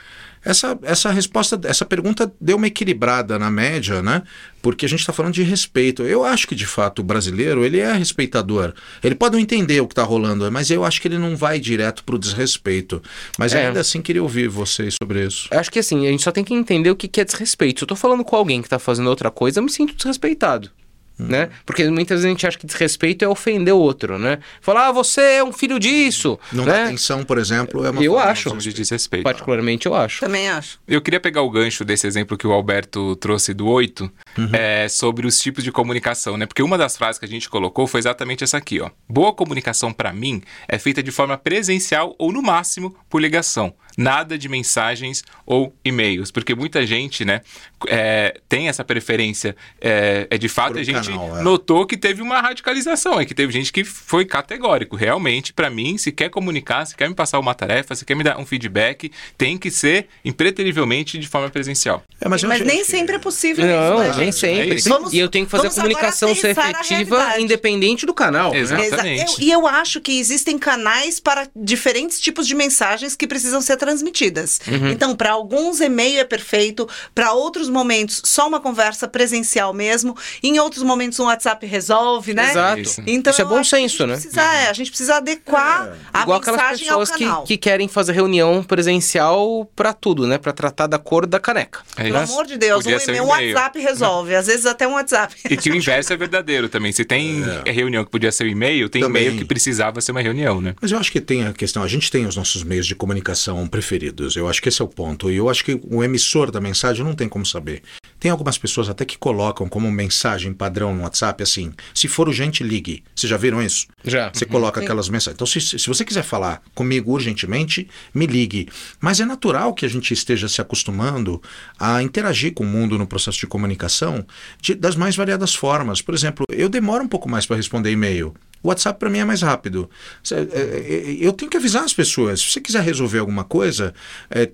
Essa, 0.43 0.77
essa 0.81 1.11
resposta, 1.11 1.59
essa 1.65 1.85
pergunta 1.85 2.31
deu 2.41 2.57
uma 2.57 2.65
equilibrada 2.65 3.37
na 3.37 3.51
média, 3.51 4.01
né? 4.01 4.23
Porque 4.59 4.87
a 4.87 4.89
gente 4.89 5.01
está 5.01 5.13
falando 5.13 5.33
de 5.33 5.43
respeito. 5.43 6.01
Eu 6.01 6.23
acho 6.23 6.47
que, 6.47 6.55
de 6.55 6.65
fato, 6.65 6.99
o 6.99 7.03
brasileiro, 7.03 7.63
ele 7.63 7.79
é 7.79 7.93
respeitador. 7.93 8.73
Ele 9.03 9.13
pode 9.13 9.33
não 9.35 9.39
entender 9.39 9.79
o 9.81 9.87
que 9.87 9.91
está 9.91 10.01
rolando, 10.01 10.51
mas 10.51 10.71
eu 10.71 10.83
acho 10.83 10.99
que 10.99 11.07
ele 11.07 11.19
não 11.19 11.35
vai 11.35 11.59
direto 11.59 12.03
para 12.03 12.15
o 12.15 12.19
desrespeito. 12.19 13.03
Mas 13.37 13.53
É. 13.53 13.67
ainda 13.67 13.81
assim, 13.81 14.01
queria 14.01 14.23
ouvir 14.23 14.47
vocês 14.47 14.95
sobre 14.99 15.27
isso. 15.27 15.47
Acho 15.51 15.69
que 15.71 15.77
assim, 15.77 16.07
a 16.07 16.09
gente 16.09 16.23
só 16.23 16.31
tem 16.31 16.43
que 16.43 16.55
entender 16.55 16.89
o 16.89 16.95
que 16.95 17.21
é 17.21 17.23
desrespeito. 17.23 17.81
Se 17.81 17.83
eu 17.83 17.87
tô 17.87 17.95
falando 17.95 18.23
com 18.23 18.35
alguém 18.35 18.63
que 18.63 18.69
tá 18.69 18.79
fazendo 18.79 19.09
outra 19.11 19.29
coisa, 19.29 19.59
eu 19.59 19.63
me 19.63 19.71
sinto 19.71 19.95
desrespeitado. 19.95 20.71
Né? 21.19 21.49
Porque 21.65 21.87
muitas 21.87 22.17
vezes 22.17 22.25
a 22.25 22.29
gente 22.29 22.47
acha 22.47 22.57
que 22.57 22.65
desrespeito 22.65 23.23
é 23.23 23.27
ofender 23.27 23.73
o 23.73 23.77
outro, 23.77 24.17
né? 24.17 24.39
Falar, 24.59 24.87
ah, 24.87 24.91
você 24.91 25.21
é 25.21 25.43
um 25.43 25.53
filho 25.53 25.79
disso. 25.79 26.39
Não 26.51 26.65
dá 26.65 26.73
né? 26.73 26.83
atenção, 26.85 27.23
por 27.23 27.37
exemplo, 27.37 27.85
é 27.85 27.91
uma 27.91 28.03
Eu 28.03 28.13
forma 28.13 28.31
acho. 28.31 28.57
De 28.57 28.73
desrespeito. 28.73 29.23
Particularmente 29.23 29.85
eu 29.85 29.93
acho. 29.93 30.19
Também 30.19 30.49
acho. 30.49 30.79
Eu 30.87 30.99
queria 30.99 31.19
pegar 31.19 31.43
o 31.43 31.49
gancho 31.49 31.85
desse 31.85 32.07
exemplo 32.07 32.35
que 32.35 32.47
o 32.47 32.51
Alberto 32.51 33.15
trouxe 33.17 33.53
do 33.53 33.67
8, 33.67 34.11
é, 34.53 34.87
sobre 34.89 35.27
os 35.27 35.39
tipos 35.39 35.63
de 35.63 35.71
comunicação, 35.71 36.37
né? 36.37 36.45
Porque 36.45 36.63
uma 36.63 36.77
das 36.77 36.97
frases 36.97 37.19
que 37.19 37.25
a 37.25 37.27
gente 37.27 37.49
colocou 37.49 37.85
foi 37.85 37.99
exatamente 37.99 38.43
essa 38.43 38.57
aqui, 38.57 38.79
ó. 38.79 38.89
Boa 39.07 39.33
comunicação, 39.33 39.93
para 39.93 40.11
mim, 40.11 40.41
é 40.67 40.79
feita 40.79 41.03
de 41.03 41.11
forma 41.11 41.37
presencial 41.37 42.15
ou, 42.17 42.31
no 42.31 42.41
máximo, 42.41 42.95
por 43.09 43.21
ligação. 43.21 43.73
Nada 43.97 44.37
de 44.37 44.47
mensagens 44.47 45.23
ou 45.45 45.75
e-mails. 45.83 46.31
Porque 46.31 46.55
muita 46.55 46.85
gente, 46.85 47.25
né, 47.25 47.41
é, 47.87 48.39
tem 48.47 48.69
essa 48.69 48.83
preferência. 48.83 49.55
É, 49.81 50.27
é 50.29 50.37
de 50.37 50.47
fato, 50.47 50.73
Por 50.73 50.77
um 50.77 50.81
a 50.81 50.83
gente 50.83 51.10
é. 51.11 51.41
notou 51.41 51.85
que 51.85 51.97
teve 51.97 52.21
uma 52.21 52.39
radicalização. 52.41 53.19
É 53.19 53.25
que 53.25 53.33
teve 53.33 53.51
gente 53.51 53.71
que 53.71 53.83
foi 53.83 54.25
categórico. 54.25 54.95
Realmente, 54.95 55.53
para 55.53 55.69
mim, 55.69 55.97
se 55.97 56.11
quer 56.11 56.29
comunicar, 56.29 56.85
se 56.85 56.95
quer 56.95 57.07
me 57.09 57.15
passar 57.15 57.39
uma 57.39 57.53
tarefa, 57.53 57.95
se 57.95 58.05
quer 58.05 58.15
me 58.15 58.23
dar 58.23 58.37
um 58.39 58.45
feedback, 58.45 59.11
tem 59.37 59.57
que 59.57 59.69
ser 59.71 60.07
impreterivelmente 60.23 61.17
de 61.17 61.27
forma 61.27 61.49
presencial. 61.49 62.03
É, 62.19 62.27
mas 62.27 62.43
Mas, 62.43 62.61
nem 62.61 62.79
que- 62.79 62.85
sempre 62.85 63.15
é 63.15 63.19
possível 63.19 63.65
Não, 63.65 63.95
isso, 63.95 63.97
né, 64.03 64.07
nem 64.17 64.25
gente? 64.25 64.35
sempre. 64.35 64.77
É. 64.77 64.81
Vamos- 64.89 65.13
e 65.13 65.19
eu 65.19 65.29
tenho 65.29 65.45
que 65.45 65.51
fazer 65.51 65.67
a 65.67 65.69
comunicação 65.71 66.33
ser 66.35 66.49
efetiva, 66.49 67.39
independente 67.39 68.05
do 68.05 68.13
canal. 68.13 68.51
né? 68.51 68.59
Exatamente. 68.59 69.41
eu- 69.41 69.47
E 69.47 69.51
eu 69.51 69.67
acho 69.67 70.01
que 70.01 70.19
existem 70.19 70.57
canais 70.57 71.19
para 71.19 71.47
diferentes 71.55 72.19
tipos 72.19 72.47
de 72.47 72.55
mensagens 72.55 73.15
que 73.15 73.27
precisam 73.27 73.61
ser 73.61 73.77
transmitidas. 73.77 74.59
Uhum. 74.67 74.89
Então, 74.89 75.15
para 75.15 75.31
alguns, 75.31 75.79
e-mail 75.79 76.19
é 76.19 76.23
perfeito, 76.23 76.87
para 77.13 77.33
outros 77.33 77.69
momentos, 77.69 78.21
só 78.25 78.47
uma 78.47 78.59
conversa 78.59 79.07
presencial 79.07 79.73
mesmo, 79.73 80.15
em 80.43 80.59
outros 80.59 80.83
momentos, 80.83 80.90
um 81.19 81.25
WhatsApp 81.25 81.65
resolve, 81.65 82.33
né? 82.33 82.51
Exato. 82.51 82.79
Isso. 82.81 83.03
Então, 83.07 83.31
Isso 83.31 83.41
é 83.41 83.45
bom 83.45 83.63
senso, 83.63 84.05
né? 84.07 84.13
Precisa, 84.13 84.41
é, 84.41 84.69
a 84.69 84.73
gente 84.73 84.89
precisa 84.89 85.15
adequar 85.17 85.97
a 86.13 86.21
Igual 86.23 86.39
aquelas 86.39 86.79
pessoas 86.79 87.11
que, 87.11 87.23
canal. 87.25 87.43
que 87.43 87.57
querem 87.57 87.87
fazer 87.87 88.13
reunião 88.13 88.63
presencial 88.63 89.69
pra 89.75 89.93
tudo, 89.93 90.27
né? 90.27 90.37
Pra 90.37 90.51
tratar 90.51 90.87
da 90.87 90.97
cor 90.97 91.25
da 91.25 91.39
caneca. 91.39 91.81
É 91.97 92.03
Pelo 92.03 92.17
amor 92.17 92.45
de 92.45 92.57
Deus, 92.57 92.79
um, 92.81 92.83
Podia 92.83 92.99
ser 92.99 93.11
e-mail, 93.11 93.23
um. 93.23 93.27
WhatsApp 93.27 93.79
resolve. 93.79 94.35
Às 94.35 94.47
vezes 94.47 94.65
até 94.65 94.87
um 94.87 94.93
WhatsApp. 94.93 95.35
E 95.49 95.57
que 95.57 95.69
o 95.69 95.75
inverso 95.75 96.13
é 96.13 96.17
verdadeiro 96.17 96.69
também. 96.69 96.91
Se 96.91 97.03
tem 97.05 97.43
reunião 97.65 98.03
que 98.03 98.11
podia 98.11 98.31
ser 98.31 98.45
o 98.45 98.47
e-mail, 98.47 98.89
tem 98.89 99.01
Também. 99.01 99.23
e-mail 99.23 99.37
que 99.37 99.45
precisava 99.45 100.01
ser 100.01 100.11
uma 100.11 100.21
reunião, 100.21 100.61
né? 100.61 100.75
Mas 100.81 100.91
eu 100.91 100.97
acho 100.99 101.11
que 101.11 101.21
tem 101.21 101.45
a 101.45 101.53
questão, 101.53 101.83
a 101.83 101.87
gente 101.87 102.09
tem 102.11 102.25
os 102.25 102.35
nossos 102.35 102.63
meios 102.63 102.85
de 102.85 102.95
comunicação 102.95 103.67
preferidos. 103.67 104.35
Eu 104.35 104.47
acho 104.49 104.61
que 104.61 104.69
esse 104.69 104.81
é 104.81 104.85
o 104.85 104.87
ponto. 104.87 105.29
E 105.31 105.37
eu 105.37 105.49
acho 105.49 105.63
que 105.63 105.79
o 105.89 106.03
emissor 106.03 106.51
da 106.51 106.59
mensagem 106.61 107.03
não 107.05 107.13
tem 107.13 107.27
como 107.29 107.45
saber. 107.45 107.81
Tem 108.21 108.29
algumas 108.29 108.55
pessoas 108.55 108.87
até 108.87 109.03
que 109.03 109.17
colocam 109.17 109.67
como 109.67 109.91
mensagem 109.91 110.53
padrão 110.53 110.95
no 110.95 111.01
WhatsApp 111.01 111.41
assim: 111.41 111.73
se 111.93 112.07
for 112.07 112.27
urgente, 112.29 112.63
ligue. 112.63 113.03
Vocês 113.15 113.29
já 113.29 113.35
viram 113.35 113.61
isso? 113.61 113.87
Já. 114.05 114.29
Você 114.31 114.45
coloca 114.45 114.79
aquelas 114.79 115.09
mensagens. 115.09 115.33
Então, 115.35 115.47
se, 115.47 115.59
se 115.59 115.87
você 115.87 116.05
quiser 116.05 116.21
falar 116.23 116.61
comigo 116.75 117.11
urgentemente, 117.11 117.89
me 118.13 118.27
ligue. 118.27 118.69
Mas 118.99 119.19
é 119.19 119.25
natural 119.25 119.73
que 119.73 119.87
a 119.87 119.89
gente 119.89 120.13
esteja 120.13 120.47
se 120.47 120.61
acostumando 120.61 121.41
a 121.79 122.03
interagir 122.03 122.53
com 122.53 122.63
o 122.63 122.67
mundo 122.67 122.95
no 122.97 123.07
processo 123.07 123.39
de 123.39 123.47
comunicação 123.47 124.23
de- 124.61 124.75
das 124.75 124.95
mais 124.95 125.15
variadas 125.15 125.55
formas. 125.55 125.99
Por 125.99 126.13
exemplo, 126.13 126.45
eu 126.51 126.69
demoro 126.69 127.03
um 127.03 127.07
pouco 127.07 127.27
mais 127.27 127.47
para 127.47 127.55
responder 127.57 127.91
e-mail. 127.91 128.35
O 128.63 128.67
WhatsApp 128.69 128.99
para 128.99 129.09
mim 129.09 129.19
é 129.19 129.25
mais 129.25 129.41
rápido. 129.41 129.89
Cê- 130.23 130.35
é, 130.35 130.39
é, 130.39 131.17
Eu 131.19 131.33
tenho 131.33 131.49
que 131.49 131.57
avisar 131.57 131.83
as 131.83 131.93
pessoas. 131.93 132.41
Se 132.41 132.51
você 132.51 132.61
quiser 132.61 132.81
resolver 132.83 133.19
alguma 133.19 133.43
coisa, 133.43 133.93
é, 134.29 134.51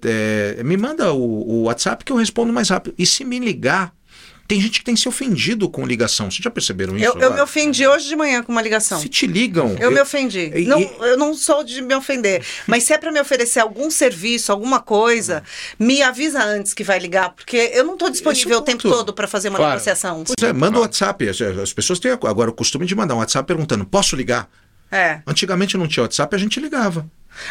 é, 0.59 0.63
me 0.63 0.77
manda 0.77 1.11
o, 1.13 1.19
o 1.49 1.61
WhatsApp 1.63 2.05
que 2.05 2.11
eu 2.11 2.15
respondo 2.17 2.53
mais 2.53 2.69
rápido. 2.69 2.93
E 2.97 3.05
se 3.05 3.25
me 3.25 3.39
ligar, 3.39 3.93
tem 4.47 4.61
gente 4.61 4.79
que 4.79 4.85
tem 4.85 4.95
se 4.95 5.09
ofendido 5.09 5.69
com 5.69 5.85
ligação. 5.85 6.31
Vocês 6.31 6.43
já 6.43 6.49
perceberam 6.49 6.95
isso? 6.95 7.05
Eu, 7.05 7.19
eu 7.19 7.33
me 7.33 7.41
ofendi 7.41 7.85
hoje 7.85 8.07
de 8.07 8.15
manhã 8.15 8.41
com 8.41 8.51
uma 8.51 8.61
ligação. 8.61 8.99
Se 8.99 9.09
te 9.09 9.27
ligam. 9.27 9.75
Eu 9.79 9.91
me 9.91 9.99
ofendi. 9.99 10.51
E- 10.55 10.65
Não, 10.65 10.79
eu 10.81 11.17
não 11.17 11.33
sou 11.33 11.63
de 11.63 11.81
me 11.81 11.93
ofender. 11.95 12.45
Mas 12.65 12.83
se 12.83 12.93
é 12.93 12.97
para 12.97 13.11
me 13.11 13.19
oferecer 13.19 13.59
algum 13.59 13.91
serviço, 13.91 14.51
alguma 14.51 14.79
coisa, 14.79 15.43
me 15.77 16.01
avisa 16.01 16.43
antes 16.43 16.73
que 16.73 16.83
vai 16.83 16.97
ligar, 16.99 17.31
porque 17.31 17.71
eu 17.73 17.83
não 17.83 17.93
estou 17.93 18.09
disponível 18.09 18.53
é 18.53 18.57
o 18.57 18.61
o 18.61 18.63
tempo 18.63 18.83
todo 18.89 19.13
para 19.13 19.27
fazer 19.27 19.49
uma 19.49 19.57
Claro. 19.57 19.71
negociação. 19.73 20.23
Pois 20.23 20.49
é, 20.49 20.53
manda 20.53 20.77
o 20.77 20.81
WhatsApp. 20.81 21.27
As, 21.27 21.41
as 21.41 21.73
pessoas 21.73 21.99
têm 21.99 22.11
agora 22.11 22.49
o 22.49 22.53
costume 22.53 22.85
de 22.85 22.95
mandar 22.95 23.15
um 23.15 23.19
WhatsApp 23.19 23.45
perguntando: 23.47 23.85
posso 23.85 24.15
ligar? 24.15 24.49
É. 24.91 25.19
Antigamente 25.27 25.75
não 25.77 25.87
tinha 25.87 26.03
WhatsApp, 26.03 26.33
a 26.35 26.39
gente 26.39 26.59
ligava. 26.59 27.05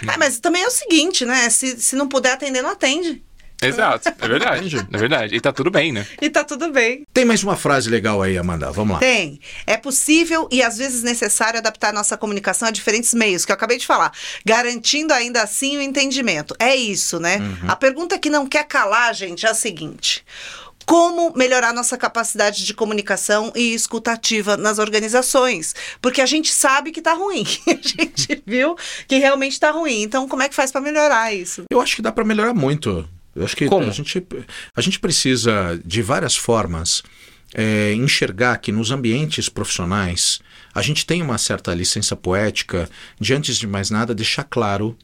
Ah, 0.06 0.16
mas 0.18 0.38
também 0.40 0.62
é 0.62 0.66
o 0.66 0.70
seguinte, 0.70 1.24
né? 1.24 1.48
Se, 1.50 1.78
se 1.80 1.94
não 1.94 2.08
puder 2.08 2.32
atender, 2.32 2.62
não 2.62 2.70
atende. 2.70 3.22
Exato, 3.62 4.08
é 4.08 4.28
verdade. 4.28 4.76
É 4.92 4.98
verdade. 4.98 5.34
E 5.34 5.40
tá 5.40 5.52
tudo 5.52 5.70
bem, 5.70 5.92
né? 5.92 6.06
E 6.20 6.28
tá 6.28 6.44
tudo 6.44 6.70
bem. 6.70 7.04
Tem 7.12 7.24
mais 7.24 7.42
uma 7.42 7.56
frase 7.56 7.88
legal 7.88 8.20
aí, 8.22 8.36
Amanda. 8.36 8.70
Vamos 8.70 8.94
lá. 8.94 8.98
Tem. 9.00 9.40
É 9.66 9.76
possível 9.76 10.48
e 10.50 10.62
às 10.62 10.76
vezes 10.76 11.02
necessário 11.02 11.58
adaptar 11.58 11.92
nossa 11.92 12.16
comunicação 12.16 12.68
a 12.68 12.70
diferentes 12.70 13.14
meios, 13.14 13.44
que 13.44 13.52
eu 13.52 13.54
acabei 13.54 13.78
de 13.78 13.86
falar, 13.86 14.12
garantindo 14.44 15.12
ainda 15.12 15.42
assim 15.42 15.76
o 15.76 15.80
entendimento. 15.80 16.54
É 16.58 16.74
isso, 16.76 17.18
né? 17.18 17.38
A 17.66 17.76
pergunta 17.76 18.18
que 18.18 18.30
não 18.30 18.46
quer 18.46 18.64
calar, 18.64 19.14
gente, 19.14 19.46
é 19.46 19.50
a 19.50 19.54
seguinte. 19.54 20.24
Como 20.86 21.32
melhorar 21.36 21.72
nossa 21.72 21.98
capacidade 21.98 22.64
de 22.64 22.72
comunicação 22.72 23.52
e 23.56 23.74
escutativa 23.74 24.56
nas 24.56 24.78
organizações? 24.78 25.74
Porque 26.00 26.20
a 26.20 26.26
gente 26.26 26.52
sabe 26.52 26.92
que 26.92 27.02
tá 27.02 27.12
ruim. 27.12 27.44
A 27.66 27.72
gente 27.72 28.42
viu 28.46 28.76
que 29.08 29.16
realmente 29.18 29.58
tá 29.58 29.72
ruim. 29.72 30.02
Então, 30.02 30.28
como 30.28 30.42
é 30.42 30.48
que 30.48 30.54
faz 30.54 30.70
para 30.70 30.80
melhorar 30.80 31.34
isso? 31.34 31.64
Eu 31.68 31.80
acho 31.80 31.96
que 31.96 32.02
dá 32.02 32.12
para 32.12 32.24
melhorar 32.24 32.54
muito. 32.54 33.08
Eu 33.36 33.44
acho 33.44 33.54
que 33.54 33.66
Como? 33.66 33.86
a 33.86 33.90
gente, 33.92 34.26
a 34.74 34.80
gente 34.80 34.98
precisa, 34.98 35.78
de 35.84 36.00
várias 36.00 36.36
formas, 36.36 37.02
é, 37.54 37.92
enxergar 37.92 38.56
que 38.56 38.72
nos 38.72 38.90
ambientes 38.90 39.48
profissionais 39.48 40.40
a 40.74 40.82
gente 40.82 41.06
tem 41.06 41.22
uma 41.22 41.38
certa 41.38 41.72
licença 41.74 42.16
poética 42.16 42.88
de, 43.20 43.34
antes 43.34 43.56
de 43.56 43.66
mais 43.66 43.90
nada, 43.90 44.14
deixar 44.14 44.44
claro 44.44 44.96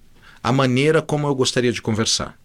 a 0.43 0.51
maneira 0.51 1.01
como 1.01 1.27
eu 1.27 1.35
gostaria 1.35 1.73
de 1.73 1.81
conversar. 1.81 2.37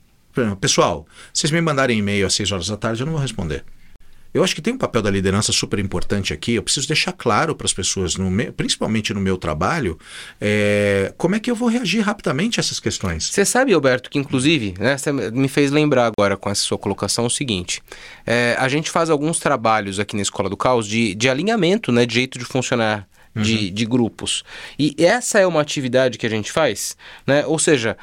Pessoal, 0.62 1.08
vocês 1.34 1.51
me 1.51 1.60
mandarem 1.60 1.98
e-mail 1.98 2.27
às 2.27 2.36
6 2.36 2.51
horas 2.51 2.67
da 2.67 2.77
tarde, 2.77 3.01
eu 3.01 3.06
não 3.06 3.13
vou 3.13 3.22
responder. 3.22 3.65
Eu 4.38 4.44
acho 4.44 4.53
que 4.56 4.62
tem 4.62 4.74
um 4.74 4.77
papel 4.77 5.01
da 5.01 5.10
liderança 5.10 5.51
super 5.51 5.79
importante 5.79 6.34
aqui. 6.34 6.53
Eu 6.53 6.63
preciso 6.63 6.88
deixar 6.88 7.12
claro 7.12 7.56
para 7.56 7.65
as 7.65 7.74
pessoas, 7.74 8.15
no 8.15 8.29
me- 8.29 8.51
principalmente 8.51 9.13
no 9.13 9.20
meu 9.20 9.38
trabalho, 9.38 9.98
é, 10.39 11.13
como 11.17 11.36
é 11.36 11.39
que 11.39 11.50
eu 11.50 11.56
vou 11.56 11.67
reagir 11.67 12.01
rapidamente 12.01 12.60
a 12.60 12.62
essas 12.62 12.79
questões. 12.79 13.25
Você 13.29 13.44
sabe, 13.44 13.74
Alberto, 13.74 14.10
que 14.10 14.17
inclusive, 14.20 14.74
né, 14.79 14.98
você 14.98 15.12
me 15.12 15.48
fez 15.48 15.72
lembrar 15.72 16.06
agora 16.15 16.38
com 16.38 16.50
essa 16.50 16.62
sua 16.62 16.77
colocação 16.77 17.25
o 17.25 17.29
seguinte: 17.29 17.82
é, 18.25 18.56
a 18.60 18.67
gente 18.67 18.89
faz 18.91 19.10
alguns 19.10 19.39
trabalhos 19.39 20.00
aqui 20.00 20.15
na 20.15 20.22
Escola 20.22 20.50
do 20.50 20.58
Caos 20.58 20.88
de, 20.88 21.15
de 21.15 21.29
alinhamento, 21.29 21.91
né, 21.91 22.06
de 22.06 22.13
jeito 22.13 22.38
de 22.39 22.46
funcionar. 22.46 23.08
De, 23.36 23.70
de 23.70 23.86
grupos. 23.86 24.44
E 24.79 24.96
essa 24.98 25.38
é 25.38 25.46
uma 25.46 25.62
atividade 25.62 26.17
que 26.17 26.25
a 26.25 26.29
gente 26.29 26.51
faz, 26.51 26.98
né? 27.27 27.46
Ou 27.46 27.60
seja, 27.60 27.96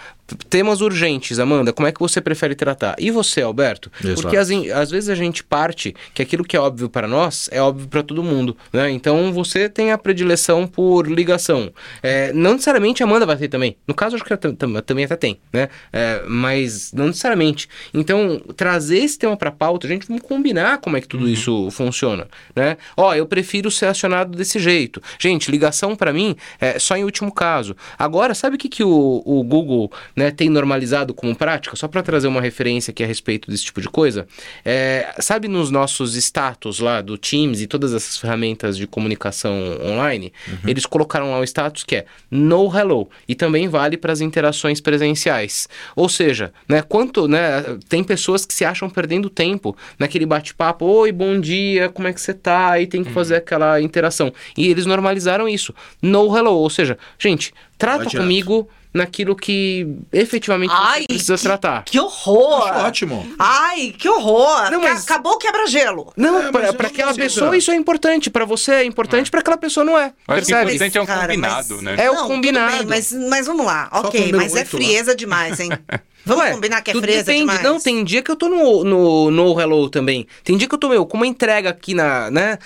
temas 0.48 0.80
urgentes, 0.80 1.38
Amanda, 1.38 1.72
como 1.72 1.86
é 1.86 1.92
que 1.92 2.00
você 2.00 2.20
prefere 2.20 2.54
tratar? 2.54 2.94
E 2.98 3.10
você, 3.10 3.42
Alberto? 3.42 3.90
Exato. 4.02 4.22
Porque 4.22 4.36
às, 4.36 4.48
às 4.50 4.90
vezes 4.90 5.08
a 5.10 5.14
gente 5.14 5.44
parte 5.44 5.94
que 6.14 6.22
aquilo 6.22 6.44
que 6.44 6.56
é 6.56 6.60
óbvio 6.60 6.88
para 6.88 7.06
nós 7.06 7.48
é 7.52 7.60
óbvio 7.60 7.86
para 7.88 8.02
todo 8.02 8.22
mundo, 8.22 8.56
né? 8.72 8.90
Então 8.90 9.32
você 9.32 9.68
tem 9.68 9.92
a 9.92 9.98
predileção 9.98 10.66
por 10.66 11.06
ligação. 11.06 11.70
É, 12.02 12.32
não 12.32 12.52
necessariamente 12.52 13.02
a 13.02 13.06
Amanda 13.06 13.26
vai 13.26 13.36
ter 13.36 13.48
também. 13.48 13.76
No 13.86 13.94
caso, 13.94 14.16
acho 14.16 14.24
que 14.24 14.32
ela 14.32 14.40
tam- 14.40 14.54
tam- 14.54 14.80
também 14.82 15.04
até 15.04 15.16
tem, 15.16 15.38
né? 15.52 15.68
É, 15.92 16.22
mas 16.26 16.92
não 16.92 17.08
necessariamente. 17.08 17.68
Então, 17.92 18.40
trazer 18.56 18.98
esse 18.98 19.18
tema 19.18 19.36
para 19.36 19.50
pauta, 19.50 19.86
a 19.86 19.90
gente 19.90 20.06
vamos 20.08 20.22
combinar 20.22 20.78
como 20.78 20.96
é 20.96 21.00
que 21.00 21.08
tudo 21.08 21.28
isso 21.28 21.70
funciona, 21.70 22.26
né? 22.56 22.76
Ó, 22.96 23.14
eu 23.14 23.26
prefiro 23.26 23.70
ser 23.70 23.86
acionado 23.86 24.36
desse 24.36 24.58
jeito. 24.58 25.02
Gente, 25.18 25.50
ligação 25.50 25.94
para 25.94 26.12
mim 26.12 26.34
é 26.60 26.78
só 26.78 26.96
em 26.96 27.04
último 27.04 27.32
caso. 27.32 27.76
Agora, 27.98 28.34
sabe 28.34 28.56
o 28.56 28.58
que, 28.58 28.68
que 28.68 28.82
o, 28.82 29.22
o 29.24 29.42
Google 29.44 29.90
né, 30.14 30.30
tem 30.30 30.48
normalizado 30.48 31.12
como 31.14 31.34
prática? 31.34 31.76
Só 31.76 31.88
para 31.88 32.02
trazer 32.02 32.28
uma 32.28 32.40
referência 32.40 32.90
aqui 32.90 33.02
a 33.02 33.06
respeito 33.06 33.50
desse 33.50 33.64
tipo 33.64 33.80
de 33.80 33.88
coisa. 33.88 34.26
É, 34.64 35.14
sabe 35.18 35.48
nos 35.48 35.70
nossos 35.70 36.14
status 36.16 36.78
lá 36.78 37.00
do 37.00 37.18
Teams 37.18 37.60
e 37.60 37.66
todas 37.66 37.94
essas 37.94 38.18
ferramentas 38.18 38.76
de 38.76 38.86
comunicação 38.86 39.54
online, 39.82 40.32
eles 40.66 40.86
colocaram 40.86 41.30
lá 41.30 41.38
um 41.38 41.44
status 41.44 41.84
que 41.84 41.96
é 41.96 42.06
no 42.30 42.66
hello 42.76 43.08
e 43.28 43.34
também 43.34 43.68
vale 43.68 43.96
para 43.96 44.12
as 44.12 44.20
interações 44.20 44.80
presenciais. 44.80 45.68
Ou 45.96 46.08
seja, 46.08 46.52
né, 46.68 46.82
quanto, 46.82 47.26
né, 47.28 47.62
tem 47.88 48.02
pessoas 48.02 48.44
que 48.44 48.54
se 48.54 48.64
acham 48.64 48.88
perdendo 48.88 49.28
tempo 49.28 49.76
naquele 49.98 50.26
bate-papo, 50.26 50.84
oi, 50.84 51.12
bom 51.12 51.40
dia, 51.40 51.88
como 51.88 52.08
é 52.08 52.12
que 52.12 52.20
você 52.20 52.34
tá? 52.34 52.70
Aí 52.70 52.86
tem 52.86 53.02
que 53.02 53.10
fazer 53.10 53.36
aquela 53.36 53.80
interação. 53.80 54.32
E 54.56 54.68
eles 54.68 54.86
normalizaram 54.86 55.48
isso. 55.48 55.74
No 56.00 56.36
hello, 56.36 56.52
ou 56.52 56.70
seja, 56.70 56.98
gente, 57.18 57.52
trata 57.78 58.10
comigo 58.10 58.68
naquilo 58.94 59.34
que 59.34 59.86
efetivamente 60.12 60.72
Ai, 60.72 61.00
você 61.02 61.06
precisa 61.08 61.36
que- 61.36 61.42
tratar. 61.42 61.84
Que 61.84 61.98
horror! 61.98 62.68
Acho 62.68 62.86
ótimo. 62.86 63.34
Ai, 63.38 63.92
que 63.98 64.08
horror! 64.08 64.70
Não, 64.70 64.80
mas- 64.80 65.02
Acabou 65.04 65.32
o 65.32 65.38
quebra-gelo. 65.38 66.12
Não, 66.16 66.38
É, 66.38 66.50
pra 66.52 66.62
mas 66.62 66.72
pra 66.76 66.84
não 66.88 66.94
aquela 66.94 67.12
precisa. 67.14 67.40
pessoa 67.40 67.56
isso 67.56 67.70
é 67.72 67.74
importante, 67.74 68.30
pra 68.30 68.44
você 68.44 68.72
é 68.72 68.84
importante, 68.84 69.30
pra 69.30 69.40
aquela 69.40 69.56
pessoa 69.56 69.84
não 69.84 69.98
é. 69.98 70.04
Acho 70.04 70.12
que 70.14 70.30
o 70.32 70.34
Percebe? 70.34 70.62
importante 70.70 70.98
é 70.98 71.02
um 71.02 71.06
Cara, 71.06 71.20
combinado, 71.26 71.74
mas- 71.74 71.82
né? 71.82 71.94
É 71.98 72.10
o 72.10 72.14
Não, 72.14 72.28
combinado. 72.28 72.76
bem, 72.78 72.86
mas, 72.86 73.12
mas 73.12 73.46
vamos 73.46 73.66
lá, 73.66 73.88
o 73.92 73.98
ok, 73.98 74.32
mas 74.32 74.54
é 74.54 74.58
oito 74.60 74.76
lá. 74.76 74.82
frieza 74.84 75.14
demais, 75.16 75.58
hein? 75.60 75.70
Vamos 76.26 76.44
Ué, 76.44 76.52
combinar 76.52 76.80
que 76.82 76.90
é 76.90 76.94
tudo 76.94 77.02
frieza 77.04 77.24
depende. 77.24 77.40
demais? 77.40 77.62
Não, 77.62 77.78
tem 77.80 78.02
dia 78.04 78.22
que 78.22 78.30
eu 78.30 78.36
tô 78.36 78.48
no, 78.48 78.82
no, 78.84 79.30
no 79.30 79.60
Hello 79.60 79.88
também. 79.90 80.26
Tem 80.42 80.56
dia 80.56 80.66
que 80.68 80.74
eu 80.74 80.78
tô, 80.78 80.88
meu, 80.88 81.04
com 81.06 81.16
uma 81.16 81.26
entrega 81.26 81.70
aqui 81.70 81.92
na, 81.94 82.30
né? 82.30 82.58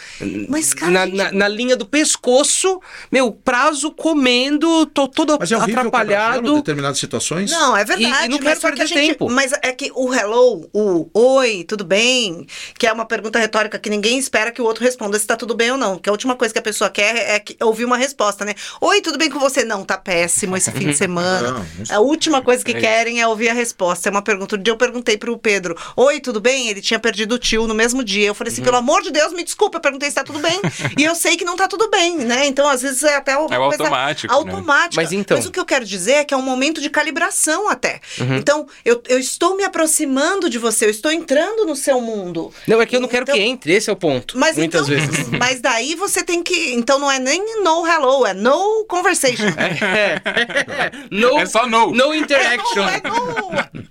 Mas, 0.48 0.72
cara, 0.74 0.92
na, 0.92 1.06
gente- 1.06 1.16
na, 1.16 1.32
na 1.32 1.48
linha 1.48 1.76
do 1.76 1.84
pescoço, 1.86 2.80
meu, 3.10 3.32
prazo 3.32 3.90
comendo, 3.92 4.86
tô 4.86 5.08
todo 5.08 5.36
Mas 5.38 5.50
é 5.50 5.56
gelo 5.56 5.68
em 5.68 5.72
atrapalhado. 5.72 6.54
determinadas 6.56 6.98
situações. 6.98 7.50
Não, 7.50 7.76
é 7.76 7.84
verdade. 7.84 8.22
E- 8.22 8.26
e 8.26 8.28
não 8.28 8.38
quero 8.38 8.60
só 8.60 8.68
que 8.68 8.74
a 8.74 8.76
perder 8.78 8.86
gente- 8.94 9.08
tempo. 9.12 9.30
Mas 9.30 9.52
é 9.62 9.72
que 9.72 9.90
o 9.94 10.12
hello, 10.14 10.68
o 10.72 11.08
oi, 11.14 11.64
tudo 11.66 11.84
bem, 11.84 12.46
que 12.78 12.86
é 12.86 12.92
uma 12.92 13.04
pergunta 13.06 13.38
retórica 13.38 13.78
que 13.78 13.90
ninguém 13.90 14.18
espera 14.18 14.50
que 14.50 14.60
o 14.62 14.64
outro 14.64 14.84
responda 14.84 15.18
se 15.18 15.26
tá 15.26 15.36
tudo 15.36 15.54
bem 15.54 15.70
ou 15.72 15.76
não. 15.78 15.94
Porque 15.96 16.08
a 16.08 16.12
última 16.12 16.34
coisa 16.36 16.52
que 16.52 16.58
a 16.58 16.62
pessoa 16.62 16.90
quer 16.90 17.16
é 17.36 17.40
que- 17.40 17.56
ouvir 17.62 17.84
uma 17.84 17.96
resposta, 17.96 18.44
né? 18.44 18.54
Oi, 18.80 19.00
tudo 19.00 19.18
bem 19.18 19.30
com 19.30 19.38
você? 19.38 19.64
Não, 19.64 19.84
tá 19.84 19.96
péssimo 19.96 20.56
esse 20.56 20.70
fim 20.72 20.86
de 20.88 20.94
semana. 20.96 21.52
Não, 21.52 21.66
isso- 21.82 21.92
A 21.94 22.00
última 22.00 22.40
coisa 22.42 22.64
que 22.64 22.72
É 22.72 22.80
querem 22.80 23.20
é 23.20 23.26
ouvir 23.26 23.47
a 23.50 23.54
resposta. 23.54 24.08
É 24.08 24.10
uma 24.10 24.22
pergunta. 24.22 24.56
Um 24.56 24.62
dia 24.62 24.72
eu 24.72 24.76
perguntei 24.76 25.16
pro 25.18 25.36
Pedro: 25.38 25.76
Oi, 25.96 26.20
tudo 26.20 26.40
bem? 26.40 26.68
Ele 26.68 26.80
tinha 26.80 26.98
perdido 26.98 27.34
o 27.34 27.38
tio 27.38 27.66
no 27.66 27.74
mesmo 27.74 28.02
dia. 28.04 28.26
Eu 28.28 28.34
falei 28.34 28.52
assim: 28.52 28.62
pelo 28.62 28.76
amor 28.76 29.02
de 29.02 29.10
Deus, 29.10 29.32
me 29.32 29.42
desculpa. 29.44 29.78
Eu 29.78 29.80
perguntei 29.82 30.08
se 30.08 30.14
tá 30.14 30.24
tudo 30.24 30.38
bem. 30.38 30.60
e 30.96 31.04
eu 31.04 31.14
sei 31.14 31.36
que 31.36 31.44
não 31.44 31.56
tá 31.56 31.66
tudo 31.68 31.88
bem, 31.90 32.16
né? 32.18 32.46
Então, 32.46 32.68
às 32.68 32.82
vezes, 32.82 33.02
é 33.02 33.16
até 33.16 33.36
uma 33.36 33.54
É 33.54 33.58
o 33.58 33.68
coisa 33.68 33.82
automático, 33.84 34.32
né? 34.44 34.62
Mas 34.94 35.12
então- 35.12 35.36
Mas 35.36 35.46
o 35.46 35.50
que 35.50 35.60
eu 35.60 35.64
quero 35.64 35.84
dizer 35.84 36.12
é 36.12 36.24
que 36.24 36.34
é 36.34 36.36
um 36.36 36.42
momento 36.42 36.80
de 36.80 36.90
calibração 36.90 37.68
até. 37.68 38.00
Então, 38.38 38.66
eu, 38.84 39.02
eu 39.08 39.18
estou 39.18 39.56
me 39.56 39.64
aproximando 39.64 40.48
de 40.50 40.58
você, 40.58 40.86
eu 40.86 40.90
estou 40.90 41.10
entrando 41.10 41.64
no 41.66 41.74
seu 41.76 42.00
mundo. 42.00 42.52
Não, 42.66 42.80
é 42.80 42.86
que 42.86 42.96
eu 42.96 43.00
não 43.00 43.08
quero 43.08 43.22
Então- 43.22 43.34
que 43.34 43.40
entre, 43.40 43.72
esse 43.72 43.88
é 43.90 43.92
o 43.92 43.96
ponto. 43.96 44.38
Mas 44.38 44.56
muitas 44.56 44.88
então, 44.88 45.06
vezes. 45.08 45.28
mas 45.38 45.60
daí 45.60 45.94
você 45.94 46.22
tem 46.22 46.42
que. 46.42 46.74
Então 46.74 46.98
não 46.98 47.10
é 47.10 47.18
nem 47.18 47.62
no 47.62 47.86
hello, 47.86 48.26
é 48.26 48.34
no 48.34 48.84
conversation. 48.86 49.44
É. 49.88 50.90
no, 51.10 51.38
É 51.38 51.46
só 51.46 51.66
no. 51.66 51.90
no 51.92 52.14
interaction. 52.14 52.82
É 52.88 53.00
no 53.08 53.37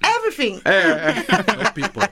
everything. 0.04 0.62
É 0.66 1.70
o 1.70 1.74
people. 1.74 2.04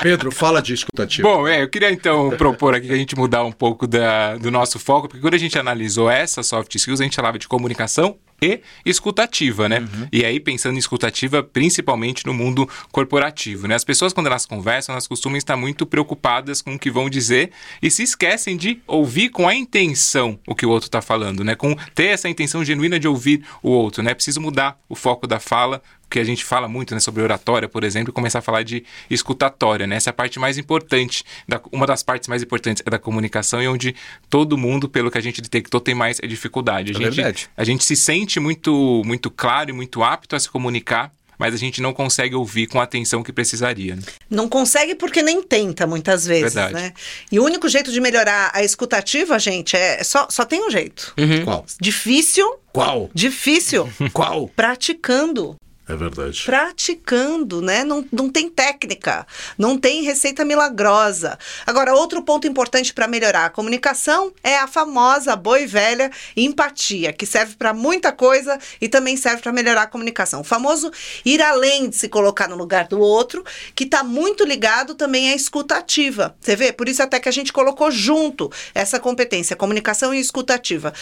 Pedro, 0.00 0.32
fala 0.32 0.62
de 0.62 0.74
escutativo. 0.74 1.28
Bom, 1.28 1.46
é, 1.46 1.62
eu 1.62 1.68
queria 1.68 1.90
então 1.90 2.30
propor 2.30 2.74
aqui 2.74 2.86
que 2.86 2.92
a 2.92 2.96
gente 2.96 3.16
mudar 3.16 3.44
um 3.44 3.52
pouco 3.52 3.86
da, 3.86 4.36
do 4.36 4.50
nosso 4.50 4.78
foco, 4.78 5.08
porque 5.08 5.20
quando 5.20 5.34
a 5.34 5.38
gente 5.38 5.58
analisou 5.58 6.10
essa 6.10 6.42
soft 6.42 6.74
skills, 6.74 7.00
a 7.00 7.04
gente 7.04 7.16
falava 7.16 7.38
de 7.38 7.46
comunicação 7.46 8.16
e 8.42 8.60
escutativa, 8.86 9.68
né? 9.68 9.86
E 10.10 10.24
aí 10.24 10.40
pensando 10.40 10.76
em 10.76 10.78
escutativa 10.78 11.42
principalmente 11.42 12.24
no 12.26 12.32
mundo 12.32 12.68
corporativo, 12.90 13.68
né? 13.68 13.74
As 13.74 13.84
pessoas 13.84 14.12
quando 14.12 14.28
elas 14.28 14.46
conversam, 14.46 14.94
elas 14.94 15.06
costumam 15.06 15.36
estar 15.36 15.56
muito 15.56 15.84
preocupadas 15.84 16.62
com 16.62 16.74
o 16.74 16.78
que 16.78 16.90
vão 16.90 17.10
dizer 17.10 17.50
e 17.82 17.90
se 17.90 18.02
esquecem 18.02 18.56
de 18.56 18.80
ouvir 18.86 19.28
com 19.28 19.46
a 19.46 19.54
intenção 19.54 20.38
o 20.46 20.54
que 20.54 20.64
o 20.64 20.70
outro 20.70 20.88
está 20.88 21.02
falando, 21.02 21.44
né? 21.44 21.54
Com 21.54 21.76
ter 21.94 22.06
essa 22.06 22.28
intenção 22.28 22.64
genuína 22.64 22.98
de 22.98 23.06
ouvir 23.06 23.44
o 23.62 23.70
outro, 23.70 24.02
né? 24.02 24.14
Preciso 24.14 24.40
mudar 24.40 24.78
o 24.88 24.94
foco 24.94 25.26
da 25.26 25.38
fala 25.38 25.82
que 26.10 26.18
a 26.18 26.24
gente 26.24 26.44
fala 26.44 26.66
muito 26.68 26.92
né, 26.94 27.00
sobre 27.00 27.22
oratória, 27.22 27.68
por 27.68 27.84
exemplo, 27.84 28.10
e 28.10 28.12
começar 28.12 28.40
a 28.40 28.42
falar 28.42 28.62
de 28.62 28.84
escutatória, 29.08 29.86
né? 29.86 29.96
Essa 29.96 30.10
é 30.10 30.12
a 30.12 30.14
parte 30.14 30.38
mais 30.38 30.58
importante, 30.58 31.24
da, 31.46 31.60
uma 31.72 31.86
das 31.86 32.02
partes 32.02 32.28
mais 32.28 32.42
importantes 32.42 32.82
é 32.84 32.90
da 32.90 32.98
comunicação 32.98 33.62
e 33.62 33.68
onde 33.68 33.94
todo 34.28 34.58
mundo, 34.58 34.88
pelo 34.88 35.10
que 35.10 35.18
a 35.18 35.22
gente 35.22 35.40
detectou, 35.40 35.80
tem 35.80 35.94
mais 35.94 36.18
dificuldade. 36.18 36.92
A, 36.92 36.96
É 36.96 36.98
gente, 37.04 37.14
verdade. 37.16 37.48
a 37.56 37.64
gente 37.64 37.84
se 37.84 37.94
sente 37.94 38.40
muito, 38.40 39.02
muito 39.04 39.30
claro 39.30 39.70
e 39.70 39.72
muito 39.72 40.02
apto 40.02 40.34
a 40.34 40.40
se 40.40 40.48
comunicar, 40.50 41.12
mas 41.38 41.54
a 41.54 41.56
gente 41.56 41.80
não 41.80 41.94
consegue 41.94 42.34
ouvir 42.34 42.66
com 42.66 42.78
a 42.78 42.82
atenção 42.82 43.22
que 43.22 43.32
precisaria. 43.32 43.96
né? 43.96 44.02
Não 44.28 44.46
consegue 44.46 44.94
porque 44.94 45.22
nem 45.22 45.42
tenta, 45.42 45.86
muitas 45.86 46.26
vezes, 46.26 46.52
Verdade. 46.52 46.74
né? 46.74 46.92
E 47.32 47.38
o 47.40 47.44
único 47.44 47.66
jeito 47.66 47.90
de 47.90 47.98
melhorar 47.98 48.50
a 48.52 48.62
escutativa, 48.62 49.38
gente, 49.38 49.74
é 49.74 50.04
só, 50.04 50.26
só 50.28 50.44
tem 50.44 50.66
um 50.66 50.70
jeito. 50.70 51.14
Uhum. 51.18 51.44
Qual? 51.44 51.64
Difícil, 51.80 52.56
Qual? 52.72 53.10
difícil. 53.14 53.88
Qual? 54.12 54.48
Praticando. 54.48 55.56
É 55.90 55.96
verdade. 55.96 56.44
praticando, 56.46 57.60
né? 57.60 57.82
Não, 57.82 58.04
não 58.12 58.30
tem 58.30 58.48
técnica, 58.48 59.26
não 59.58 59.76
tem 59.76 60.02
receita 60.02 60.44
milagrosa. 60.44 61.36
Agora, 61.66 61.94
outro 61.94 62.22
ponto 62.22 62.46
importante 62.46 62.94
para 62.94 63.08
melhorar 63.08 63.46
a 63.46 63.50
comunicação 63.50 64.32
é 64.44 64.56
a 64.56 64.68
famosa 64.68 65.34
boa 65.34 65.58
e 65.58 65.66
velha 65.66 66.10
empatia, 66.36 67.12
que 67.12 67.26
serve 67.26 67.56
para 67.56 67.74
muita 67.74 68.12
coisa 68.12 68.58
e 68.80 68.88
também 68.88 69.16
serve 69.16 69.42
para 69.42 69.52
melhorar 69.52 69.82
a 69.82 69.86
comunicação. 69.86 70.42
O 70.42 70.44
famoso 70.44 70.92
ir 71.24 71.42
além 71.42 71.90
de 71.90 71.96
se 71.96 72.08
colocar 72.08 72.48
no 72.48 72.56
lugar 72.56 72.86
do 72.86 73.00
outro, 73.00 73.44
que 73.74 73.84
está 73.84 74.04
muito 74.04 74.44
ligado 74.44 74.94
também 74.94 75.30
à 75.30 75.34
escuta 75.34 75.76
ativa. 75.76 76.36
Você 76.40 76.54
vê? 76.54 76.72
Por 76.72 76.88
isso 76.88 77.02
até 77.02 77.18
que 77.18 77.28
a 77.28 77.32
gente 77.32 77.52
colocou 77.52 77.90
junto 77.90 78.50
essa 78.74 79.00
competência, 79.00 79.56
comunicação 79.56 80.14
e 80.14 80.20
escuta 80.20 80.54
ativa. 80.54 80.92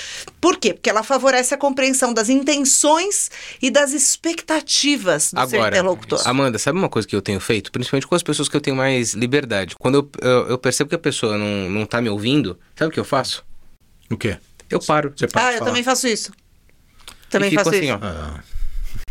Por 0.40 0.56
quê? 0.56 0.72
Porque 0.72 0.88
ela 0.88 1.02
favorece 1.02 1.52
a 1.52 1.58
compreensão 1.58 2.14
das 2.14 2.30
intenções 2.30 3.30
e 3.60 3.70
das 3.70 3.92
expectativas 3.92 4.77
do 4.86 5.20
seu 5.20 5.58
Agora, 5.58 5.68
interlocutor. 5.76 6.20
Amanda, 6.26 6.58
sabe 6.58 6.78
uma 6.78 6.88
coisa 6.88 7.06
que 7.08 7.14
eu 7.16 7.22
tenho 7.22 7.40
feito? 7.40 7.70
Principalmente 7.72 8.06
com 8.06 8.14
as 8.14 8.22
pessoas 8.22 8.48
que 8.48 8.56
eu 8.56 8.60
tenho 8.60 8.76
mais 8.76 9.14
liberdade. 9.14 9.74
Quando 9.78 9.94
eu, 9.96 10.10
eu, 10.28 10.48
eu 10.50 10.58
percebo 10.58 10.88
que 10.88 10.94
a 10.96 10.98
pessoa 10.98 11.36
não, 11.36 11.68
não 11.70 11.86
tá 11.86 12.00
me 12.00 12.08
ouvindo, 12.08 12.58
sabe 12.76 12.90
o 12.90 12.92
que 12.92 13.00
eu 13.00 13.04
faço? 13.04 13.44
O 14.10 14.16
quê? 14.16 14.38
Eu 14.70 14.80
paro. 14.80 15.12
Você 15.16 15.26
pode 15.26 15.44
Ah, 15.44 15.52
eu 15.52 15.58
falar? 15.58 15.68
também 15.70 15.82
faço 15.82 16.06
isso. 16.06 16.32
Também 17.30 17.48
e 17.48 17.50
fico 17.50 17.64
faço 17.64 17.76
assim, 17.76 17.86
isso. 17.86 17.94
ó. 17.94 17.98
Ah, 18.02 18.40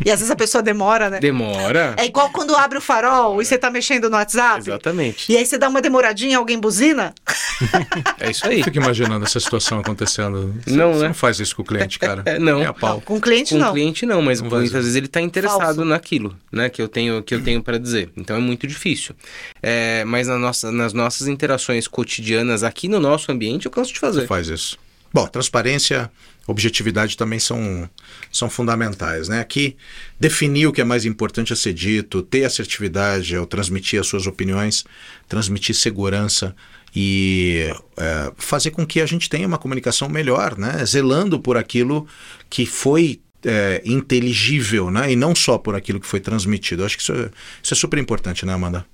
E 0.06 0.12
às 0.12 0.20
vezes 0.20 0.32
a 0.32 0.36
pessoa 0.36 0.62
demora, 0.62 1.10
né? 1.10 1.20
Demora. 1.20 1.96
É 1.98 2.06
igual 2.06 2.30
quando 2.32 2.56
abre 2.56 2.77
o 2.77 2.82
farol 2.82 3.42
e 3.42 3.46
você 3.46 3.58
tá 3.58 3.70
mexendo 3.70 4.10
no 4.10 4.16
WhatsApp. 4.16 4.60
Exatamente. 4.60 5.32
E 5.32 5.36
aí 5.38 5.46
você 5.46 5.58
dá 5.58 5.68
uma 5.68 5.82
demoradinha 5.82 6.34
e 6.34 6.36
alguém 6.36 6.60
buzina. 6.60 7.13
É 8.20 8.30
isso 8.30 8.48
aí. 8.48 8.60
eu 8.60 8.63
fico 8.66 8.77
imaginando 8.77 9.25
essa 9.25 9.39
situação 9.39 9.80
acontecendo. 9.80 10.54
Você, 10.63 10.75
Não, 10.75 10.94
você 10.94 11.01
né? 11.01 11.08
não 11.08 11.13
faz 11.16 11.39
isso 11.39 11.56
com 11.56 11.63
o 11.63 11.66
cliente, 11.66 11.98
cara. 11.98 12.22
É, 12.27 12.38
não. 12.38 12.62
É 12.62 12.68
a 12.68 12.74
pau. 12.74 13.01
Com 13.01 13.16
o 13.18 13.22
cliente, 13.22 13.51
Com 13.51 13.56
o 13.56 13.60
não. 13.60 13.74
cliente 13.74 14.06
não, 14.06 14.22
mas 14.22 14.42
Não 14.42 14.50
muitas 14.50 14.72
vezes 14.72 14.96
ele 14.96 15.08
está 15.08 15.20
interessado 15.22 15.60
Falso. 15.60 15.86
naquilo, 15.86 16.36
né, 16.51 16.70
que 16.70 16.82
eu 16.82 16.88
tenho 16.88 17.24
que 17.24 17.34
eu 17.34 17.42
tenho 17.44 17.63
para 17.63 17.77
dizer. 17.80 18.12
Então 18.16 18.36
é 18.36 18.39
muito 18.39 18.68
difícil. 18.68 19.16
É, 19.62 20.04
mas 20.06 20.27
na 20.27 20.38
nossa, 20.38 20.72
nas 20.72 20.94
nossas 20.94 21.27
interações 21.27 21.88
cotidianas 21.88 22.63
aqui 22.63 22.88
no 22.88 23.00
nosso 23.00 23.32
ambiente 23.32 23.66
eu 23.66 23.72
canso 23.72 23.92
de 23.94 24.00
fazer. 24.00 24.22
Você 24.22 24.27
faz 24.27 24.48
isso. 24.50 24.77
Bom, 25.13 25.25
transparência, 25.25 26.12
objetividade 26.48 27.18
também 27.18 27.39
são, 27.39 27.89
são 28.32 28.50
fundamentais, 28.50 29.27
né? 29.27 29.42
Aqui, 29.42 29.75
definir 30.18 30.66
o 30.66 30.72
que 30.72 30.80
é 30.80 30.86
mais 30.86 31.06
importante 31.06 31.51
a 31.51 31.56
ser 31.56 31.74
dito, 31.74 32.24
ter 32.24 32.46
assertividade 32.46 33.36
ao 33.36 33.46
transmitir 33.46 34.00
as 34.00 34.08
suas 34.08 34.25
opiniões, 34.25 34.86
transmitir 35.27 35.75
segurança 35.75 36.56
e 36.96 37.70
é, 37.98 38.32
fazer 38.38 38.72
com 38.72 38.88
que 38.88 39.01
a 39.01 39.06
gente 39.06 39.30
tenha 39.30 39.46
uma 39.46 39.58
comunicação 39.58 40.08
melhor, 40.08 40.58
né? 40.58 40.84
Zelando 40.86 41.38
por 41.38 41.58
aquilo 41.58 42.08
que 42.50 42.66
foi 42.66 43.20
é, 43.46 43.82
inteligível, 43.86 44.89
né? 44.89 45.12
E 45.12 45.16
não 45.16 45.36
só 45.36 45.58
por 45.58 45.75
aquilo 45.75 46.00
que 46.00 46.08
foi 46.08 46.22
transmitido. 46.22 46.86
Acho 46.86 46.96
que 46.96 47.04
isso 47.04 47.13
é, 47.13 47.30
isso 47.62 47.74
é 47.74 47.77
super 47.77 48.00
importante, 48.00 48.46
né, 48.46 48.54
Amanda? 48.54 48.86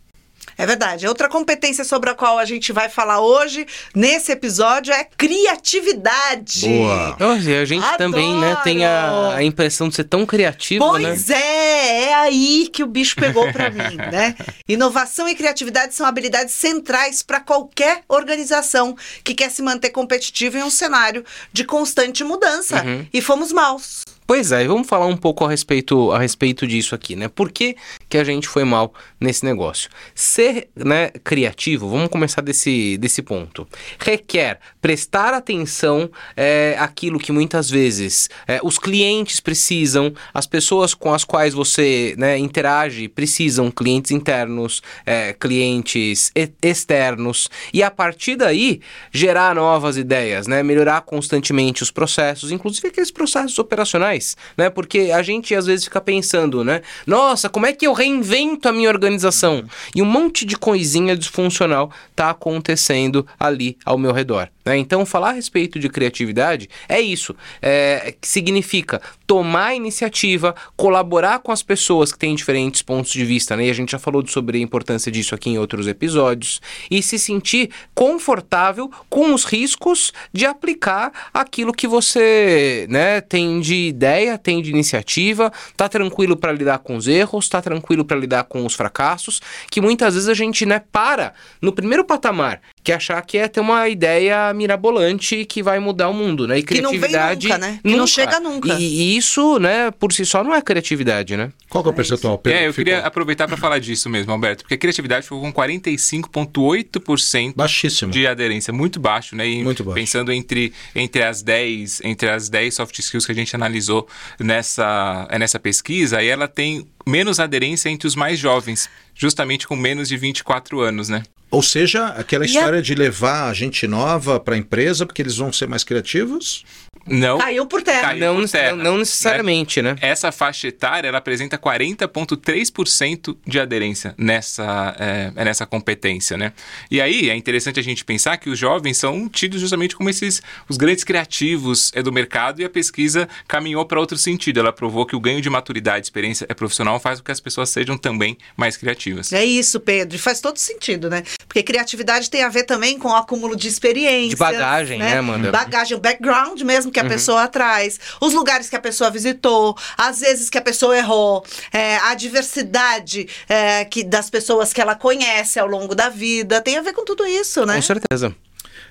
É 0.58 0.66
verdade. 0.66 1.08
Outra 1.08 1.28
competência 1.28 1.84
sobre 1.84 2.10
a 2.10 2.14
qual 2.14 2.38
a 2.38 2.46
gente 2.46 2.72
vai 2.72 2.90
falar 2.90 3.22
hoje, 3.22 3.66
nesse 3.96 4.32
episódio, 4.32 4.94
é 4.94 5.04
criatividade. 5.18 6.68
Boa. 6.68 7.18
E 7.44 7.56
a 7.56 7.66
gente 7.66 7.84
Adoro! 7.84 7.98
também, 7.98 8.36
né, 8.36 8.58
tem 8.64 8.86
a, 8.86 9.36
a 9.36 9.44
impressão 9.44 9.90
de 9.90 9.96
ser 9.96 10.04
tão 10.06 10.26
criativo, 10.26 10.86
né? 10.98 11.10
Pois 11.10 11.30
é, 11.30 12.04
é 12.06 12.14
aí 12.14 12.70
que 12.72 12.84
o 12.84 12.88
bicho 12.88 13.16
pegou 13.16 13.52
pra 13.52 13.70
mim, 13.70 13.96
né? 14.12 14.36
Inovação 14.68 15.28
e 15.28 15.36
criatividade 15.36 15.94
são 15.94 16.06
habilidades 16.06 16.54
centrais 16.54 17.24
para 17.24 17.40
qualquer 17.40 18.04
organização 18.08 18.96
que 19.24 19.34
quer 19.34 19.50
se 19.50 19.62
manter 19.62 19.90
competitiva 19.90 20.58
em 20.58 20.64
um 20.64 20.70
cenário 20.70 21.24
de 21.52 21.64
constante 21.64 22.24
mudança. 22.24 22.84
Uhum. 22.84 23.06
E 23.14 23.22
fomos 23.22 23.52
maus. 23.52 24.04
Pois 24.26 24.52
é, 24.52 24.64
e 24.64 24.68
vamos 24.68 24.88
falar 24.88 25.06
um 25.06 25.18
pouco 25.18 25.46
a 25.46 25.50
respeito, 25.50 26.12
a 26.12 26.20
respeito 26.20 26.66
disso 26.66 26.96
aqui, 26.96 27.16
né? 27.16 27.28
Por 27.28 27.52
que, 27.52 27.76
que 28.14 28.18
a 28.20 28.24
gente 28.24 28.48
foi 28.48 28.64
mal 28.64 28.94
nesse 29.20 29.44
negócio? 29.44 29.90
Ser 30.14 30.70
né, 30.76 31.10
criativo, 31.24 31.90
vamos 31.90 32.10
começar 32.10 32.42
desse, 32.42 32.96
desse 33.00 33.24
ponto, 33.24 33.68
requer 33.98 34.60
prestar 34.80 35.34
atenção 35.34 36.08
é, 36.38 36.76
àquilo 36.78 37.18
que 37.18 37.32
muitas 37.32 37.72
vezes 37.72 38.30
é, 38.48 38.60
os 38.64 38.78
clientes 38.78 39.40
precisam, 39.40 40.14
as 40.32 40.46
pessoas 40.46 40.94
com 40.94 41.12
as 41.12 41.24
quais 41.24 41.56
você 41.56 42.14
né, 42.16 42.38
interage 42.38 43.08
precisam, 43.08 43.72
clientes 43.72 44.12
internos, 44.12 44.84
é, 45.08 45.34
clientes 45.34 46.32
externos, 46.62 47.50
e 47.74 47.82
a 47.82 47.90
partir 47.90 48.36
daí 48.36 48.80
gerar 49.12 49.56
novas 49.56 49.98
ideias, 49.98 50.46
né? 50.46 50.62
Melhorar 50.62 51.02
constantemente 51.02 51.82
os 51.82 51.90
processos, 51.90 52.52
inclusive 52.52 52.90
aqueles 52.90 53.10
processos 53.10 53.58
operacionais, 53.58 54.38
né? 54.56 54.70
Porque 54.70 55.12
a 55.12 55.24
gente 55.24 55.56
às 55.56 55.66
vezes 55.66 55.86
fica 55.86 56.00
pensando, 56.00 56.64
né? 56.64 56.84
Nossa, 57.08 57.50
como 57.50 57.66
é 57.66 57.74
que 57.74 57.88
eu 57.88 58.03
reinvento 58.04 58.68
a 58.68 58.74
minha 58.74 58.90
organização? 58.90 59.64
E 59.96 60.02
um 60.02 60.06
monte 60.06 60.46
de 60.46 60.58
coisinha 60.58 61.16
disfuncional 61.16 61.90
tá 62.16 62.30
acontecendo 62.30 63.26
ali 63.40 63.78
ao 63.86 63.98
meu 63.98 64.12
redor. 64.12 64.50
Né? 64.66 64.78
Então, 64.78 65.06
falar 65.06 65.30
a 65.30 65.34
respeito 65.34 65.80
de 65.80 65.90
criatividade 65.90 66.70
é 66.88 67.00
isso. 67.00 67.36
É, 67.62 68.16
que 68.20 68.28
significa 68.28 69.02
tomar 69.28 69.76
iniciativa, 69.76 70.56
colaborar 70.76 71.40
com 71.40 71.52
as 71.52 71.64
pessoas 71.64 72.12
que 72.12 72.20
têm 72.20 72.36
diferentes 72.36 72.82
pontos 72.82 73.12
de 73.12 73.26
vista, 73.26 73.56
né? 73.56 73.66
E 73.66 73.70
a 73.70 73.74
gente 73.74 73.92
já 73.92 74.00
falou 74.00 74.26
sobre 74.28 74.58
a 74.58 74.62
importância 74.62 75.12
disso 75.12 75.36
aqui 75.36 75.50
em 75.50 75.58
outros 75.58 75.88
episódios, 75.88 76.62
e 76.90 77.02
se 77.02 77.18
sentir 77.18 77.72
confortável 77.94 78.92
com 79.10 79.34
os 79.34 79.44
riscos 79.44 80.14
de 80.32 80.46
aplicar 80.46 81.30
aquilo 81.34 81.74
que 81.74 81.88
você 81.88 82.86
né, 82.90 83.22
tem 83.22 83.60
de 83.60 83.88
ideia, 83.88 84.38
tem 84.38 84.62
de 84.62 84.70
iniciativa, 84.70 85.52
tá 85.76 85.90
tranquilo 85.90 86.38
para 86.38 86.52
lidar 86.52 86.80
com 86.80 86.96
os 86.96 87.08
erros, 87.08 87.50
tá 87.50 87.62
tranquilo 87.62 88.06
para 88.06 88.18
lidar 88.18 88.44
com 88.46 88.66
os 88.66 88.74
fracassos, 88.74 89.42
que 89.70 89.82
muitas 89.82 90.14
vezes 90.14 90.30
a 90.30 90.34
gente 90.34 90.66
né, 90.66 90.82
para 90.92 91.34
no 91.62 91.72
primeiro 91.72 92.04
patamar, 92.04 92.62
que 92.84 92.92
é 92.92 92.96
achar 92.96 93.22
que 93.22 93.38
é 93.38 93.48
ter 93.48 93.62
uma 93.62 93.88
ideia 93.88 94.54
mirabolante 94.54 95.46
que 95.46 95.64
vai 95.64 95.80
mudar 95.80 96.10
o 96.10 96.14
mundo, 96.14 96.48
né? 96.48 96.60
E 96.60 96.64
Que 96.64 96.82
não 96.82 96.92
vem 96.92 97.00
criatividade 97.00 97.48
nunca, 97.48 97.58
né? 97.58 97.80
Que 97.82 97.96
não 97.96 98.08
chega 98.08 98.40
nunca. 98.40 98.74
E, 98.74 98.84
e 98.84 99.18
isso, 99.18 99.58
né, 99.60 99.92
por 99.92 100.12
si 100.12 100.26
só 100.26 100.44
não 100.44 100.54
é 100.54 100.62
criatividade, 100.62 101.38
né? 101.38 101.52
Qual 101.70 101.84
que 101.84 101.90
é 101.90 101.92
o 101.92 101.96
percentual? 101.96 102.38
Pedro, 102.38 102.60
é, 102.60 102.68
eu 102.68 102.74
ficou? 102.74 102.86
queria 102.86 103.00
aproveitar 103.00 103.48
para 103.48 103.56
falar 103.56 103.80
disso 103.80 104.10
mesmo, 104.10 104.32
Alberto, 104.32 104.64
porque 104.64 104.74
a 104.74 104.78
criatividade 104.78 105.24
ficou 105.24 105.40
com 105.40 105.54
45,8% 105.54 107.54
Baixíssimo. 107.56 108.12
de 108.12 108.28
aderência, 108.28 108.74
muito 108.74 109.00
baixo, 109.00 109.36
né? 109.36 109.48
E 109.48 109.64
Muito 109.64 109.84
baixo. 109.84 109.96
Pensando 109.96 110.32
entre, 110.32 110.74
entre 110.94 111.24
as 111.24 111.42
10, 111.42 112.02
entre 112.04 112.30
as 112.30 112.50
10 112.50 112.74
soft 112.74 113.00
skills 113.00 113.26
que 113.26 113.32
a 113.32 113.36
gente 113.36 113.56
analisou 113.56 114.08
nessa, 114.40 115.28
é, 115.30 115.40
nessa 115.40 115.60
pesquisa, 115.60 116.18
aí 116.18 116.28
ela 116.28 116.48
tem 116.48 116.86
menos 117.06 117.40
aderência 117.40 117.90
entre 117.90 118.08
os 118.08 118.16
mais 118.16 118.40
jovens, 118.40 118.90
justamente 119.16 119.68
com 119.68 119.76
menos 119.76 120.10
de 120.10 120.18
24 120.18 120.82
anos, 120.82 121.10
né? 121.10 121.24
Ou 121.54 121.62
seja, 121.62 122.08
aquela 122.08 122.46
E 122.46 122.48
a- 122.48 122.52
história 122.52 122.82
de 122.82 122.96
levar 122.96 123.48
a 123.48 123.54
gente 123.54 123.86
nova 123.88 124.40
para 124.40 124.56
a 124.56 124.58
empresa 124.58 125.06
porque 125.06 125.22
eles 125.22 125.38
vão 125.38 125.54
ser 125.54 125.68
mais 125.68 125.84
criativos? 125.84 126.66
Não. 127.06 127.38
Caiu 127.38 127.66
por 127.68 127.82
terra. 127.84 128.02
Caiu 128.02 128.20
Não, 128.20 128.42
por 128.42 128.50
terra, 128.50 128.76
não 128.76 128.98
necessariamente, 128.98 129.82
né? 129.82 129.96
Essa 130.02 130.32
faixa 130.32 130.68
etária 130.68 131.08
ela 131.10 131.18
apresenta 131.18 131.58
40,3% 131.58 133.38
de 133.46 133.60
aderência 133.60 134.16
nessa, 134.18 134.96
é, 134.98 135.32
é 135.36 135.46
nessa 135.46 135.66
competência, 135.66 136.38
né? 136.38 136.54
E 136.90 137.02
aí 137.02 137.30
é 137.30 137.36
interessante 137.36 137.80
a 137.80 137.84
gente 137.84 138.04
pensar 138.06 138.38
que 138.38 138.50
os 138.50 138.58
jovens 138.58 138.98
são 138.98 139.28
tidos 139.28 139.60
justamente 139.62 139.96
como 139.96 140.10
esses 140.10 140.42
os 140.68 140.78
grandes 140.78 141.04
criativos 141.04 141.92
é, 141.94 142.02
do 142.02 142.12
mercado 142.12 142.62
e 142.62 142.66
a 142.66 142.70
pesquisa 142.70 143.28
caminhou 143.48 143.86
para 143.86 144.00
outro 144.00 144.18
sentido. 144.18 144.60
Ela 144.60 144.72
provou 144.72 145.06
que 145.06 145.16
o 145.16 145.20
ganho 145.20 145.42
de 145.42 145.50
maturidade, 145.50 146.06
experiência 146.06 146.46
é 146.50 146.54
profissional 146.54 147.00
faz 147.00 147.20
com 147.20 147.26
que 147.26 147.32
as 147.32 147.40
pessoas 147.40 147.70
sejam 147.70 147.98
também 147.98 148.38
mais 148.56 148.78
criativas. 148.78 149.32
É 149.34 149.44
isso, 149.44 149.80
Pedro. 149.80 150.16
E 150.16 150.20
faz 150.20 150.40
todo 150.40 150.58
sentido, 150.58 151.10
né? 151.10 151.24
Porque 151.48 151.62
criatividade 151.64 152.30
tem 152.30 152.44
a 152.44 152.50
ver 152.50 152.64
também 152.64 152.98
com 152.98 153.10
o 153.10 153.16
acúmulo 153.16 153.56
de 153.56 153.68
experiência. 153.68 154.30
De 154.30 154.36
bagagem, 154.36 155.00
né, 155.00 155.18
Amanda? 155.18 155.52
Bagagem, 155.52 155.96
o 155.98 156.00
background 156.00 156.62
mesmo 156.62 156.92
que 156.92 157.00
a 157.00 157.06
pessoa 157.06 157.48
traz, 157.48 158.00
os 158.22 158.34
lugares 158.34 158.70
que 158.70 158.76
a 158.76 158.80
pessoa 158.82 159.10
visitou, 159.12 159.78
às 159.98 160.20
vezes 160.22 160.50
que 160.50 160.58
a 160.58 160.62
pessoa 160.62 160.98
errou, 160.98 161.46
é, 161.72 161.98
a 161.98 162.14
diversidade 162.16 163.28
é, 163.48 163.86
que, 163.86 164.04
das 164.04 164.30
pessoas 164.30 164.74
que 164.74 164.82
ela 164.82 164.96
conhece 164.96 165.60
ao 165.60 165.68
longo 165.68 165.94
da 165.96 166.10
vida. 166.10 166.62
Tem 166.62 166.78
a 166.78 166.82
ver 166.82 166.94
com 166.94 167.06
tudo 167.06 167.26
isso, 167.26 167.66
né? 167.66 167.76
Com 167.76 167.82
certeza. 167.82 168.36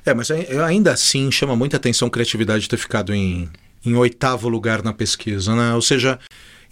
É, 0.04 0.12
mas 0.14 0.30
ai- 0.30 0.46
ainda 0.66 0.92
assim 0.92 1.30
chama 1.30 1.54
muita 1.54 1.76
atenção 1.76 2.08
a 2.08 2.10
criatividade 2.10 2.68
ter 2.68 2.76
ficado 2.76 3.14
em, 3.14 3.48
em 3.84 3.94
oitavo 3.94 4.48
lugar 4.48 4.82
na 4.82 4.92
pesquisa, 4.92 5.54
né? 5.54 5.74
Ou 5.74 5.82
seja, 5.82 6.18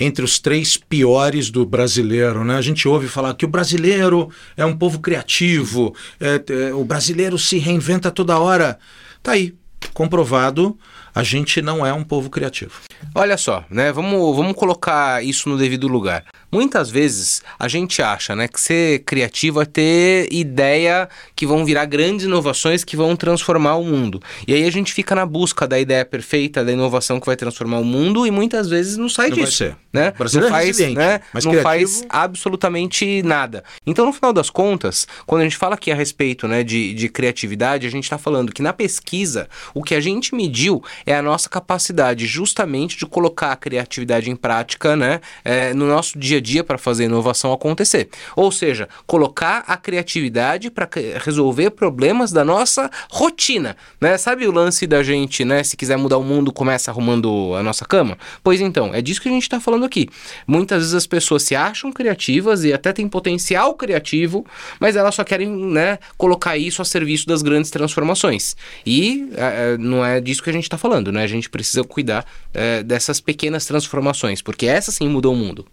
entre 0.00 0.24
os 0.24 0.38
três 0.38 0.78
piores 0.78 1.50
do 1.50 1.66
brasileiro, 1.66 2.42
né? 2.42 2.56
A 2.56 2.62
gente 2.62 2.88
ouve 2.88 3.06
falar 3.06 3.34
que 3.34 3.44
o 3.44 3.48
brasileiro 3.48 4.30
é 4.56 4.64
um 4.64 4.74
povo 4.74 4.98
criativo, 4.98 5.94
é, 6.18 6.42
é, 6.48 6.74
o 6.74 6.82
brasileiro 6.82 7.38
se 7.38 7.58
reinventa 7.58 8.10
toda 8.10 8.38
hora. 8.38 8.78
Tá 9.22 9.32
aí, 9.32 9.54
comprovado, 9.92 10.78
a 11.14 11.22
gente 11.22 11.60
não 11.60 11.84
é 11.84 11.92
um 11.92 12.02
povo 12.02 12.30
criativo. 12.30 12.72
Olha 13.14 13.36
só, 13.36 13.64
né? 13.68 13.92
Vamos, 13.92 14.36
vamos 14.36 14.54
colocar 14.54 15.22
isso 15.22 15.48
no 15.48 15.58
devido 15.58 15.86
lugar. 15.86 16.24
Muitas 16.52 16.90
vezes 16.90 17.42
a 17.58 17.68
gente 17.68 18.02
acha, 18.02 18.34
né, 18.34 18.48
que 18.48 18.60
ser 18.60 19.00
criativo 19.00 19.60
é 19.60 19.64
ter 19.64 20.28
ideia 20.32 21.08
que 21.36 21.46
vão 21.46 21.64
virar 21.64 21.84
grandes 21.84 22.26
inovações 22.26 22.82
que 22.84 22.96
vão 22.96 23.14
transformar 23.14 23.76
o 23.76 23.84
mundo. 23.84 24.20
E 24.46 24.54
aí 24.54 24.64
a 24.64 24.70
gente 24.70 24.92
fica 24.92 25.14
na 25.14 25.24
busca 25.24 25.66
da 25.66 25.78
ideia 25.78 26.04
perfeita, 26.04 26.64
da 26.64 26.72
inovação 26.72 27.20
que 27.20 27.26
vai 27.26 27.36
transformar 27.36 27.78
o 27.78 27.84
mundo 27.84 28.26
e 28.26 28.30
muitas 28.30 28.68
vezes 28.68 28.96
não 28.96 29.08
sai 29.08 29.28
Não 29.28 29.36
vai 29.36 29.44
disso, 29.44 29.56
ser. 29.58 29.76
né? 29.92 30.12
Não 30.18 30.46
é 30.46 30.50
faz, 30.50 30.78
né? 30.78 31.20
mas 31.32 31.44
não 31.44 31.52
criativo- 31.52 31.62
faz 31.62 32.04
absolutamente 32.08 33.22
nada. 33.22 33.62
Então, 33.86 34.06
no 34.06 34.12
final 34.12 34.32
das 34.32 34.50
contas, 34.50 35.06
quando 35.26 35.42
a 35.42 35.44
gente 35.44 35.56
fala 35.56 35.74
aqui 35.74 35.90
a 35.90 35.94
respeito 35.94 36.48
né, 36.48 36.62
de, 36.64 36.94
de 36.94 37.08
criatividade, 37.08 37.86
a 37.86 37.90
gente 37.90 38.04
está 38.04 38.18
falando 38.18 38.52
que 38.52 38.62
na 38.62 38.72
pesquisa, 38.72 39.48
o 39.74 39.82
que 39.82 39.94
a 39.94 40.00
gente 40.00 40.34
mediu 40.34 40.82
é 41.06 41.14
a 41.14 41.22
nossa 41.22 41.48
capacidade 41.48 42.26
justamente 42.26 42.96
de 42.96 43.06
colocar 43.06 43.52
a 43.52 43.56
criatividade 43.56 44.30
em 44.30 44.36
prática 44.36 44.96
né, 44.96 45.20
é, 45.44 45.72
no 45.74 45.86
nosso 45.86 46.18
dia 46.18 46.39
a 46.40 46.42
dia 46.42 46.64
para 46.64 46.79
fazer 46.79 47.05
a 47.05 47.07
inovação 47.07 47.53
acontecer. 47.53 48.09
Ou 48.35 48.50
seja, 48.50 48.88
colocar 49.07 49.62
a 49.66 49.76
criatividade 49.76 50.70
para 50.70 50.88
resolver 51.24 51.70
problemas 51.70 52.33
da 52.33 52.44
nossa 52.44 52.90
rotina. 53.11 53.76
Né? 54.00 54.18
Sabe 54.18 54.46
o 54.46 54.53
lance 54.53 54.87
da 54.87 55.03
gente, 55.03 55.44
né? 55.44 55.62
Se 55.62 55.76
quiser 55.76 55.96
mudar 55.96 56.18
o 56.18 56.24
mundo, 56.24 56.53
começa 56.53 56.90
arrumando 56.90 57.55
a 57.55 57.62
nossa 57.62 57.85
cama? 57.85 58.18
Pois 58.42 58.61
então, 58.61 58.92
é 58.94 59.00
disso 59.00 59.20
que 59.20 59.29
a 59.29 59.33
gente 59.33 59.42
está 59.42 59.61
falando 59.61 59.85
aqui. 59.85 60.09
Muitas 60.46 60.79
vezes 60.79 60.94
as 60.94 61.07
pessoas 61.07 61.42
se 61.42 61.55
acham 61.55 61.92
criativas 61.92 62.64
e 62.64 62.72
até 62.72 62.92
têm 62.92 63.09
potencial 63.09 63.74
criativo, 63.74 64.44
mas 64.79 64.96
elas 64.96 65.14
só 65.14 65.24
querem 65.24 65.48
né, 65.48 65.98
colocar 66.16 66.57
isso 66.57 66.83
a 66.83 66.85
serviço 66.85 67.26
das 67.26 67.42
grandes 67.42 67.70
transformações. 67.70 68.57
E 68.85 69.29
é, 69.37 69.74
é, 69.74 69.79
não 69.79 70.05
é 70.05 70.20
disso 70.20 70.42
que 70.42 70.50
a 70.50 70.53
gente 70.53 70.64
está 70.64 70.79
falando, 70.79 71.12
né? 71.12 71.22
A 71.22 71.26
gente 71.26 71.48
precisa 71.48 71.85
cuidar 71.85 72.24
é, 72.53 72.83
dessas 72.83 73.20
pequenas 73.20 73.66
transformações, 73.66 74.42
porque 74.42 74.66
essas 74.66 74.94
sim 74.94 75.09
mudam 75.09 75.33
o 75.33 75.37
mundo. 75.37 75.66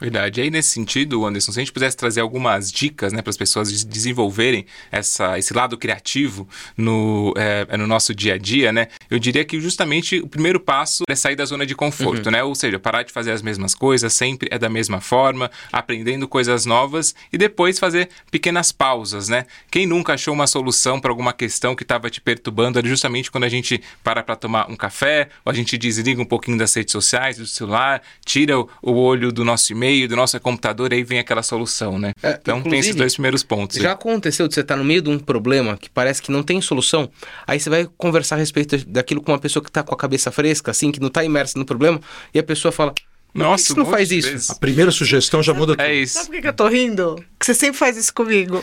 Verdade. 0.00 0.40
E 0.40 0.44
aí, 0.44 0.50
nesse 0.50 0.70
sentido, 0.70 1.26
Anderson, 1.26 1.52
se 1.52 1.58
a 1.58 1.62
gente 1.62 1.72
pudesse 1.72 1.96
trazer 1.96 2.20
algumas 2.20 2.72
dicas 2.72 3.12
né, 3.12 3.20
para 3.20 3.30
as 3.30 3.36
pessoas 3.36 3.70
des- 3.70 3.84
desenvolverem 3.84 4.64
essa, 4.90 5.38
esse 5.38 5.52
lado 5.52 5.76
criativo 5.76 6.48
no, 6.76 7.34
é, 7.36 7.76
no 7.76 7.86
nosso 7.86 8.14
dia 8.14 8.34
a 8.34 8.38
dia, 8.38 8.72
né? 8.72 8.88
Eu 9.10 9.18
diria 9.18 9.44
que 9.44 9.60
justamente 9.60 10.18
o 10.20 10.26
primeiro 10.26 10.58
passo 10.58 11.04
é 11.08 11.14
sair 11.14 11.36
da 11.36 11.44
zona 11.44 11.66
de 11.66 11.74
conforto, 11.74 12.30
né? 12.30 12.42
Ou 12.42 12.54
seja, 12.54 12.78
parar 12.78 13.02
de 13.02 13.12
fazer 13.12 13.32
as 13.32 13.42
mesmas 13.42 13.74
coisas, 13.74 14.12
sempre 14.14 14.48
é 14.50 14.58
da 14.58 14.68
mesma 14.70 15.00
forma, 15.00 15.50
aprendendo 15.70 16.26
coisas 16.26 16.64
novas 16.64 17.14
e 17.32 17.36
depois 17.36 17.78
fazer 17.78 18.08
pequenas 18.30 18.72
pausas, 18.72 19.28
né? 19.28 19.44
Quem 19.70 19.86
nunca 19.86 20.14
achou 20.14 20.32
uma 20.32 20.46
solução 20.46 20.98
para 20.98 21.10
alguma 21.10 21.32
questão 21.32 21.76
que 21.76 21.82
estava 21.82 22.08
te 22.08 22.20
perturbando 22.20 22.78
era 22.78 22.88
justamente 22.88 23.30
quando 23.30 23.44
a 23.44 23.48
gente 23.48 23.82
para 24.02 24.22
para 24.22 24.36
tomar 24.36 24.70
um 24.70 24.76
café, 24.76 25.28
ou 25.44 25.50
a 25.50 25.54
gente 25.54 25.76
desliga 25.76 26.22
um 26.22 26.26
pouquinho 26.26 26.56
das 26.56 26.72
redes 26.74 26.92
sociais, 26.92 27.36
do 27.36 27.46
celular, 27.46 28.00
tira 28.24 28.58
o, 28.58 28.68
o 28.80 28.92
olho 28.92 29.30
do 29.30 29.44
nosso 29.44 29.72
e-mail, 29.72 29.89
do 30.08 30.16
nosso 30.16 30.38
computador, 30.40 30.92
aí 30.92 31.02
vem 31.04 31.18
aquela 31.18 31.42
solução, 31.42 31.98
né? 31.98 32.12
É, 32.22 32.38
então 32.40 32.62
tem 32.62 32.78
esses 32.78 32.94
dois 32.94 33.14
primeiros 33.14 33.42
pontos. 33.42 33.76
aí. 33.76 33.82
Já 33.82 33.92
aconteceu 33.92 34.46
de 34.48 34.54
você 34.54 34.60
estar 34.60 34.76
no 34.76 34.84
meio 34.84 35.02
de 35.02 35.10
um 35.10 35.18
problema 35.18 35.76
que 35.76 35.88
parece 35.90 36.20
que 36.22 36.30
não 36.32 36.42
tem 36.42 36.60
solução, 36.60 37.10
aí 37.46 37.58
você 37.60 37.68
vai 37.70 37.88
conversar 37.98 38.36
a 38.36 38.38
respeito 38.38 38.76
daquilo 38.86 39.20
com 39.20 39.32
uma 39.32 39.38
pessoa 39.38 39.62
que 39.62 39.70
está 39.70 39.82
com 39.82 39.94
a 39.94 39.98
cabeça 39.98 40.30
fresca, 40.30 40.70
assim, 40.70 40.90
que 40.90 41.00
não 41.00 41.08
está 41.08 41.24
imersa 41.24 41.58
no 41.58 41.64
problema, 41.64 42.00
e 42.34 42.38
a 42.38 42.42
pessoa 42.42 42.72
fala: 42.72 42.90
"Por 42.92 42.96
que 43.32 43.38
Nossa, 43.38 43.64
você 43.64 43.72
um 43.74 43.76
não 43.84 43.86
faz 43.86 44.10
isso? 44.10 44.28
vezes. 44.30 44.50
A 44.50 44.54
primeira 44.56 44.90
sugestão 44.90 45.42
já 45.42 45.54
muda 45.54 45.72
tudo. 45.76 45.82
É 45.82 45.94
isso. 45.94 46.14
Sabe 46.14 46.30
por 46.30 46.40
que 46.40 46.48
eu 46.48 46.52
tô 46.52 46.66
rindo? 46.68 47.24
Que 47.38 47.46
você 47.46 47.54
sempre 47.54 47.78
faz 47.78 47.96
isso 47.96 48.12
comigo. 48.12 48.62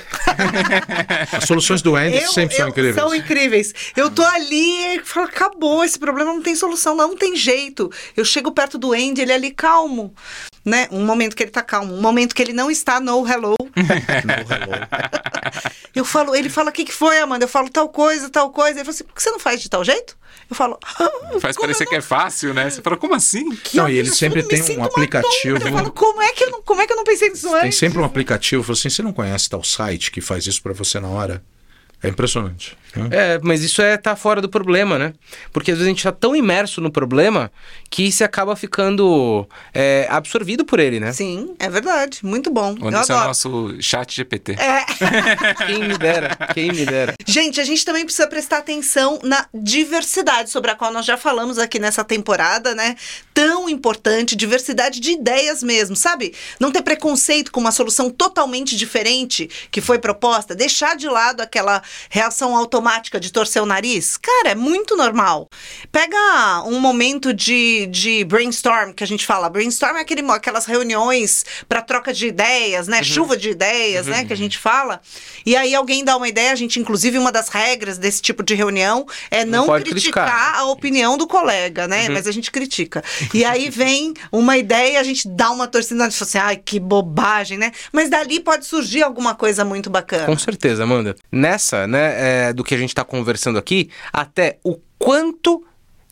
As 1.31 1.45
soluções 1.45 1.81
do 1.81 1.95
Andy 1.95 2.17
Eu- 2.17 2.31
sempre 2.31 2.55
são 2.55 2.65
eu- 2.65 2.69
incríveis. 2.69 2.95
São 2.95 3.15
incríveis. 3.15 3.73
Eu 3.95 4.11
tô 4.11 4.23
ali 4.23 4.95
e 4.97 5.01
falo, 5.03 5.27
acabou, 5.27 5.83
esse 5.83 5.97
problema 5.97 6.31
não 6.33 6.41
tem 6.41 6.55
solução, 6.55 6.95
não 6.95 7.15
tem 7.15 7.35
jeito. 7.35 7.89
Eu 8.15 8.23
chego 8.25 8.51
perto 8.51 8.77
do 8.77 8.93
Andy, 8.93 9.21
ele 9.21 9.31
é 9.31 9.35
ali 9.35 9.51
calmo. 9.51 10.13
Né? 10.67 10.89
Um 10.91 11.05
momento 11.05 11.33
que 11.33 11.43
ele 11.43 11.49
tá 11.49 11.61
calmo, 11.61 11.95
um 11.95 12.01
momento 12.01 12.35
que 12.35 12.41
ele 12.41 12.51
não 12.51 12.69
está 12.69 12.99
no 12.99 13.25
hello. 13.25 13.55
Eu 15.95 16.03
falo, 16.03 16.35
ele 16.35 16.49
fala, 16.49 16.69
o 16.69 16.73
que, 16.73 16.83
que 16.83 16.93
foi, 16.93 17.17
Amanda? 17.19 17.45
Eu 17.45 17.49
falo 17.49 17.69
tal 17.69 17.89
coisa, 17.89 18.29
tal 18.29 18.51
coisa. 18.51 18.79
Ele 18.79 18.83
fala 18.83 18.89
assim, 18.89 19.03
por 19.03 19.15
que 19.15 19.23
você 19.23 19.31
não 19.31 19.39
faz 19.39 19.61
de 19.61 19.69
tal 19.69 19.83
jeito? 19.83 20.17
Eu 20.49 20.55
falo, 20.55 20.77
ah, 20.83 21.39
Faz 21.39 21.57
parecer 21.57 21.85
eu 21.85 21.89
que 21.89 21.95
é 21.95 22.01
fácil, 22.01 22.53
né? 22.53 22.69
Você 22.69 22.81
fala, 22.81 22.97
como 22.97 23.15
assim? 23.15 23.55
que 23.55 23.77
Não, 23.77 23.89
e 23.89 23.97
ele 23.97 24.09
sempre 24.09 24.43
tem 24.43 24.61
um 24.77 24.83
aplicativo-. 24.83 25.65
Eu 25.65 25.71
falo, 25.71 25.91
como 25.91 26.21
é 26.21 26.31
que 26.33 26.43
eu 26.43 26.51
não, 26.51 26.61
como 26.61 26.81
é 26.81 26.85
que 26.85 26.93
eu 26.93 26.97
não 26.97 27.03
pensei 27.03 27.29
nisso 27.29 27.49
Tem 27.49 27.61
antes? 27.61 27.79
sempre 27.79 27.99
um 27.99 28.03
aplicativo, 28.03 28.61
fala 28.61 28.77
assim, 28.77 28.89
você 28.89 29.01
não 29.01 29.13
conhece 29.13 29.49
tal 29.49 29.63
site 29.63 30.11
que 30.11 30.21
faz 30.21 30.45
isso 30.45 30.61
pra 30.61 30.73
você 30.73 30.99
na 30.99 31.07
hora? 31.07 31.43
É 32.01 32.09
impressionante. 32.09 32.77
né? 32.95 33.09
É, 33.11 33.39
mas 33.41 33.63
isso 33.63 33.81
é 33.81 33.97
tá 33.97 34.15
fora 34.15 34.39
do 34.39 34.47
problema, 34.47 34.99
né? 34.99 35.13
Porque 35.51 35.71
às 35.71 35.77
vezes 35.77 35.87
a 35.87 35.89
gente 35.89 36.03
tá 36.03 36.11
tão 36.11 36.35
imerso 36.35 36.79
no 36.79 36.91
problema 36.91 37.51
que 37.89 38.11
se 38.11 38.23
acaba 38.23 38.55
ficando 38.55 39.47
é, 39.73 40.07
absorvido 40.09 40.63
por 40.63 40.79
ele, 40.79 40.99
né? 40.99 41.11
Sim, 41.11 41.55
é 41.57 41.69
verdade. 41.69 42.19
Muito 42.23 42.51
bom. 42.51 42.75
O 42.79 42.83
eu 42.83 42.87
Anderson 42.89 43.13
é 43.13 43.15
o 43.15 43.23
nosso 43.25 43.81
chat 43.81 44.15
GPT. 44.15 44.53
É. 44.53 44.85
Quem 45.65 45.87
me 45.87 45.97
dera, 45.97 46.35
quem 46.53 46.71
me 46.71 46.85
dera. 46.85 47.13
Gente, 47.25 47.59
a 47.59 47.63
gente 47.63 47.83
também 47.83 48.03
precisa 48.03 48.27
prestar 48.27 48.59
atenção 48.59 49.19
na 49.23 49.47
diversidade, 49.53 50.49
sobre 50.49 50.71
a 50.71 50.75
qual 50.75 50.91
nós 50.91 51.05
já 51.05 51.17
falamos 51.17 51.57
aqui 51.57 51.79
nessa 51.79 52.03
temporada, 52.03 52.75
né? 52.75 52.95
Tão 53.33 53.67
importante, 53.69 54.35
diversidade 54.35 54.99
de 54.99 55.11
ideias 55.11 55.63
mesmo, 55.63 55.95
sabe? 55.95 56.33
Não 56.59 56.71
ter 56.71 56.81
preconceito 56.81 57.51
com 57.51 57.59
uma 57.59 57.71
solução 57.71 58.09
totalmente 58.09 58.75
diferente 58.75 59.49
que 59.71 59.81
foi 59.81 59.99
proposta, 59.99 60.55
deixar 60.55 60.95
de 60.95 61.07
lado 61.07 61.41
aquela 61.41 61.81
reação 62.09 62.55
automática 62.55 63.19
de 63.19 63.31
torcer 63.31 63.61
o 63.61 63.65
nariz. 63.65 64.17
Cara, 64.17 64.49
é 64.49 64.55
muito 64.55 64.95
normal. 64.95 65.49
Pega 65.91 66.63
um 66.65 66.79
momento 66.79 67.33
de, 67.33 67.87
de 67.87 68.23
brainstorm, 68.23 68.93
que 68.93 69.03
a 69.03 69.07
gente 69.07 69.25
fala. 69.25 69.49
Brainstorm 69.49 69.97
é 69.97 70.01
aquele, 70.01 70.29
aquelas 70.31 70.65
reuniões 70.65 71.45
para 71.67 71.81
troca 71.81 72.13
de 72.13 72.27
ideias, 72.27 72.87
né? 72.87 73.03
Chuva 73.03 73.35
de 73.35 73.49
ideias, 73.49 74.07
né? 74.07 74.25
Que 74.25 74.33
a 74.33 74.37
gente 74.37 74.57
fala. 74.57 75.01
E 75.45 75.55
aí 75.55 75.75
alguém 75.75 76.03
dá 76.03 76.15
uma 76.15 76.27
ideia, 76.27 76.51
a 76.51 76.55
gente, 76.55 76.79
inclusive, 76.79 77.17
uma 77.17 77.31
das 77.31 77.49
regras 77.49 77.97
desse 77.97 78.21
tipo 78.21 78.43
de 78.43 78.55
reunião 78.55 79.05
é 79.29 79.45
Não 79.45 79.57
não, 79.65 79.81
criticar, 79.81 80.25
criticar. 80.25 80.55
a 80.59 80.65
opinião 80.65 81.17
do 81.17 81.27
colega, 81.27 81.87
né? 81.87 82.09
Mas 82.09 82.27
a 82.27 82.31
gente 82.31 82.51
critica. 82.51 83.03
E 83.33 83.43
aí 83.43 83.69
vem 83.69 84.13
uma 84.31 84.57
ideia, 84.57 84.99
a 84.99 85.03
gente 85.03 85.27
dá 85.27 85.51
uma 85.51 85.67
torcida 85.67 85.95
e 86.07 86.11
fala 86.11 86.11
assim, 86.11 86.37
ai, 86.37 86.57
que 86.57 86.79
bobagem, 86.79 87.57
né? 87.57 87.71
Mas 87.91 88.09
dali 88.09 88.39
pode 88.39 88.65
surgir 88.65 89.03
alguma 89.03 89.35
coisa 89.35 89.65
muito 89.65 89.89
bacana. 89.89 90.25
Com 90.25 90.37
certeza, 90.37 90.83
Amanda. 90.83 91.15
Nessa, 91.31 91.76
né, 91.85 92.47
é, 92.47 92.53
do 92.53 92.63
que 92.63 92.73
a 92.73 92.77
gente 92.77 92.95
tá 92.95 93.03
conversando 93.03 93.59
aqui, 93.59 93.89
até 94.11 94.57
o 94.63 94.79
quanto, 94.97 95.63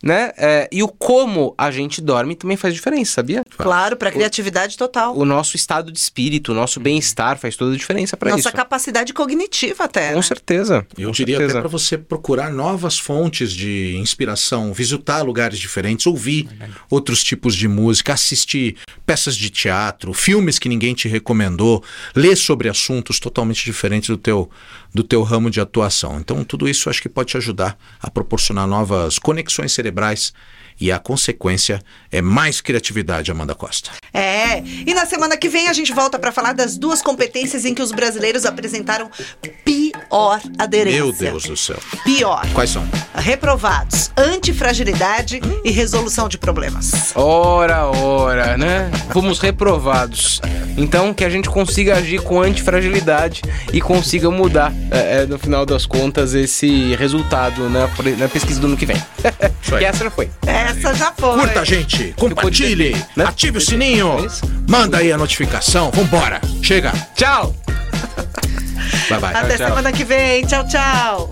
né, 0.05 0.31
é, 0.37 0.69
e 0.71 0.83
o 0.83 0.87
como 0.87 1.55
a 1.57 1.71
gente 1.71 1.99
dorme 1.99 2.35
também 2.35 2.55
faz 2.55 2.75
diferença, 2.75 3.13
sabia? 3.13 3.43
Claro, 3.57 3.97
para 3.97 4.11
criatividade 4.11 4.77
total. 4.77 5.17
O 5.17 5.25
nosso 5.25 5.55
estado 5.55 5.91
de 5.91 5.97
espírito, 5.97 6.51
o 6.51 6.55
nosso 6.55 6.79
bem-estar 6.79 7.39
faz 7.39 7.55
toda 7.55 7.73
a 7.73 7.77
diferença 7.77 8.15
para 8.15 8.29
Nossa 8.29 8.49
isso. 8.49 8.55
capacidade 8.55 9.11
cognitiva 9.13 9.85
até. 9.85 10.09
Com 10.09 10.17
né? 10.17 10.21
certeza. 10.21 10.85
Eu 10.95 11.09
com 11.09 11.13
diria 11.13 11.37
certeza. 11.37 11.53
até 11.57 11.61
para 11.61 11.69
você 11.69 11.97
procurar 11.97 12.51
novas 12.51 12.99
fontes 12.99 13.51
de 13.51 13.97
inspiração, 13.97 14.71
visitar 14.71 15.23
lugares 15.23 15.57
diferentes, 15.57 16.05
ouvir 16.05 16.47
outros 16.87 17.23
tipos 17.23 17.55
de 17.55 17.67
música, 17.67 18.13
assistir 18.13 18.75
peças 19.07 19.35
de 19.35 19.49
teatro, 19.49 20.13
filmes 20.13 20.59
que 20.59 20.69
ninguém 20.69 20.93
te 20.93 21.07
recomendou, 21.07 21.83
ler 22.15 22.35
sobre 22.35 22.69
assuntos 22.69 23.19
totalmente 23.19 23.65
diferentes 23.65 24.09
do 24.09 24.17
teu, 24.17 24.51
do 24.93 25.01
teu 25.01 25.23
ramo 25.23 25.49
de 25.49 25.59
atuação. 25.59 26.19
Então, 26.19 26.43
tudo 26.43 26.69
isso 26.69 26.91
acho 26.91 27.01
que 27.01 27.09
pode 27.09 27.31
te 27.31 27.37
ajudar 27.37 27.75
a 27.99 28.11
proporcionar 28.11 28.67
novas 28.67 29.17
conexões 29.17 29.71
cerebrais 29.71 29.94
Petrobras 29.95 30.33
e 30.79 30.91
a 30.91 30.99
consequência 30.99 31.81
é 32.11 32.21
mais 32.21 32.61
criatividade, 32.61 33.31
Amanda 33.31 33.55
Costa. 33.55 33.91
É. 34.13 34.59
E 34.59 34.93
na 34.93 35.05
semana 35.05 35.37
que 35.37 35.49
vem 35.49 35.67
a 35.67 35.73
gente 35.73 35.93
volta 35.93 36.19
para 36.19 36.31
falar 36.31 36.53
das 36.53 36.77
duas 36.77 37.01
competências 37.01 37.65
em 37.65 37.73
que 37.73 37.81
os 37.81 37.91
brasileiros 37.91 38.45
apresentaram 38.45 39.09
pior 39.63 40.41
aderência. 40.57 41.03
Meu 41.03 41.11
Deus 41.11 41.43
do 41.43 41.57
céu. 41.57 41.77
Pior. 42.03 42.45
Quais 42.53 42.69
são? 42.69 42.87
Reprovados. 43.15 44.11
Antifragilidade 44.17 45.41
e 45.63 45.71
resolução 45.71 46.27
de 46.27 46.37
problemas. 46.37 47.11
Ora, 47.15 47.85
ora, 47.87 48.57
né? 48.57 48.91
Fomos 49.11 49.39
reprovados. 49.39 50.41
Então, 50.77 51.13
que 51.13 51.23
a 51.23 51.29
gente 51.29 51.49
consiga 51.49 51.95
agir 51.95 52.21
com 52.21 52.41
antifragilidade 52.41 53.41
e 53.71 53.79
consiga 53.79 54.29
mudar, 54.29 54.73
é, 54.91 55.21
é, 55.21 55.25
no 55.25 55.39
final 55.39 55.65
das 55.65 55.85
contas, 55.85 56.33
esse 56.33 56.93
resultado 56.95 57.69
na, 57.69 57.87
na 58.17 58.27
pesquisa 58.27 58.59
do 58.59 58.67
ano 58.67 58.77
que 58.77 58.85
vem. 58.85 59.01
Que 59.65 59.83
essa 59.83 60.03
já 60.03 60.11
foi. 60.11 60.29
Essa 60.65 60.93
já 60.95 61.11
foi. 61.11 61.37
Curta 61.39 61.61
a 61.61 61.65
gente, 61.65 62.13
compartilhe, 62.17 62.95
né? 63.15 63.25
ative 63.25 63.57
o 63.57 63.61
sininho, 63.61 64.19
É 64.19 64.25
isso. 64.25 64.41
manda 64.67 64.97
aí 64.97 65.11
a 65.11 65.17
notificação, 65.17 65.91
vambora, 65.91 66.41
chega, 66.61 66.91
Tchau! 67.15 67.55
bye 69.09 69.19
bye. 69.19 69.35
Até 69.35 69.57
tchau. 69.57 69.67
semana 69.69 69.91
que 69.91 70.03
vem. 70.03 70.45
Tchau, 70.45 70.65
tchau. 70.67 71.29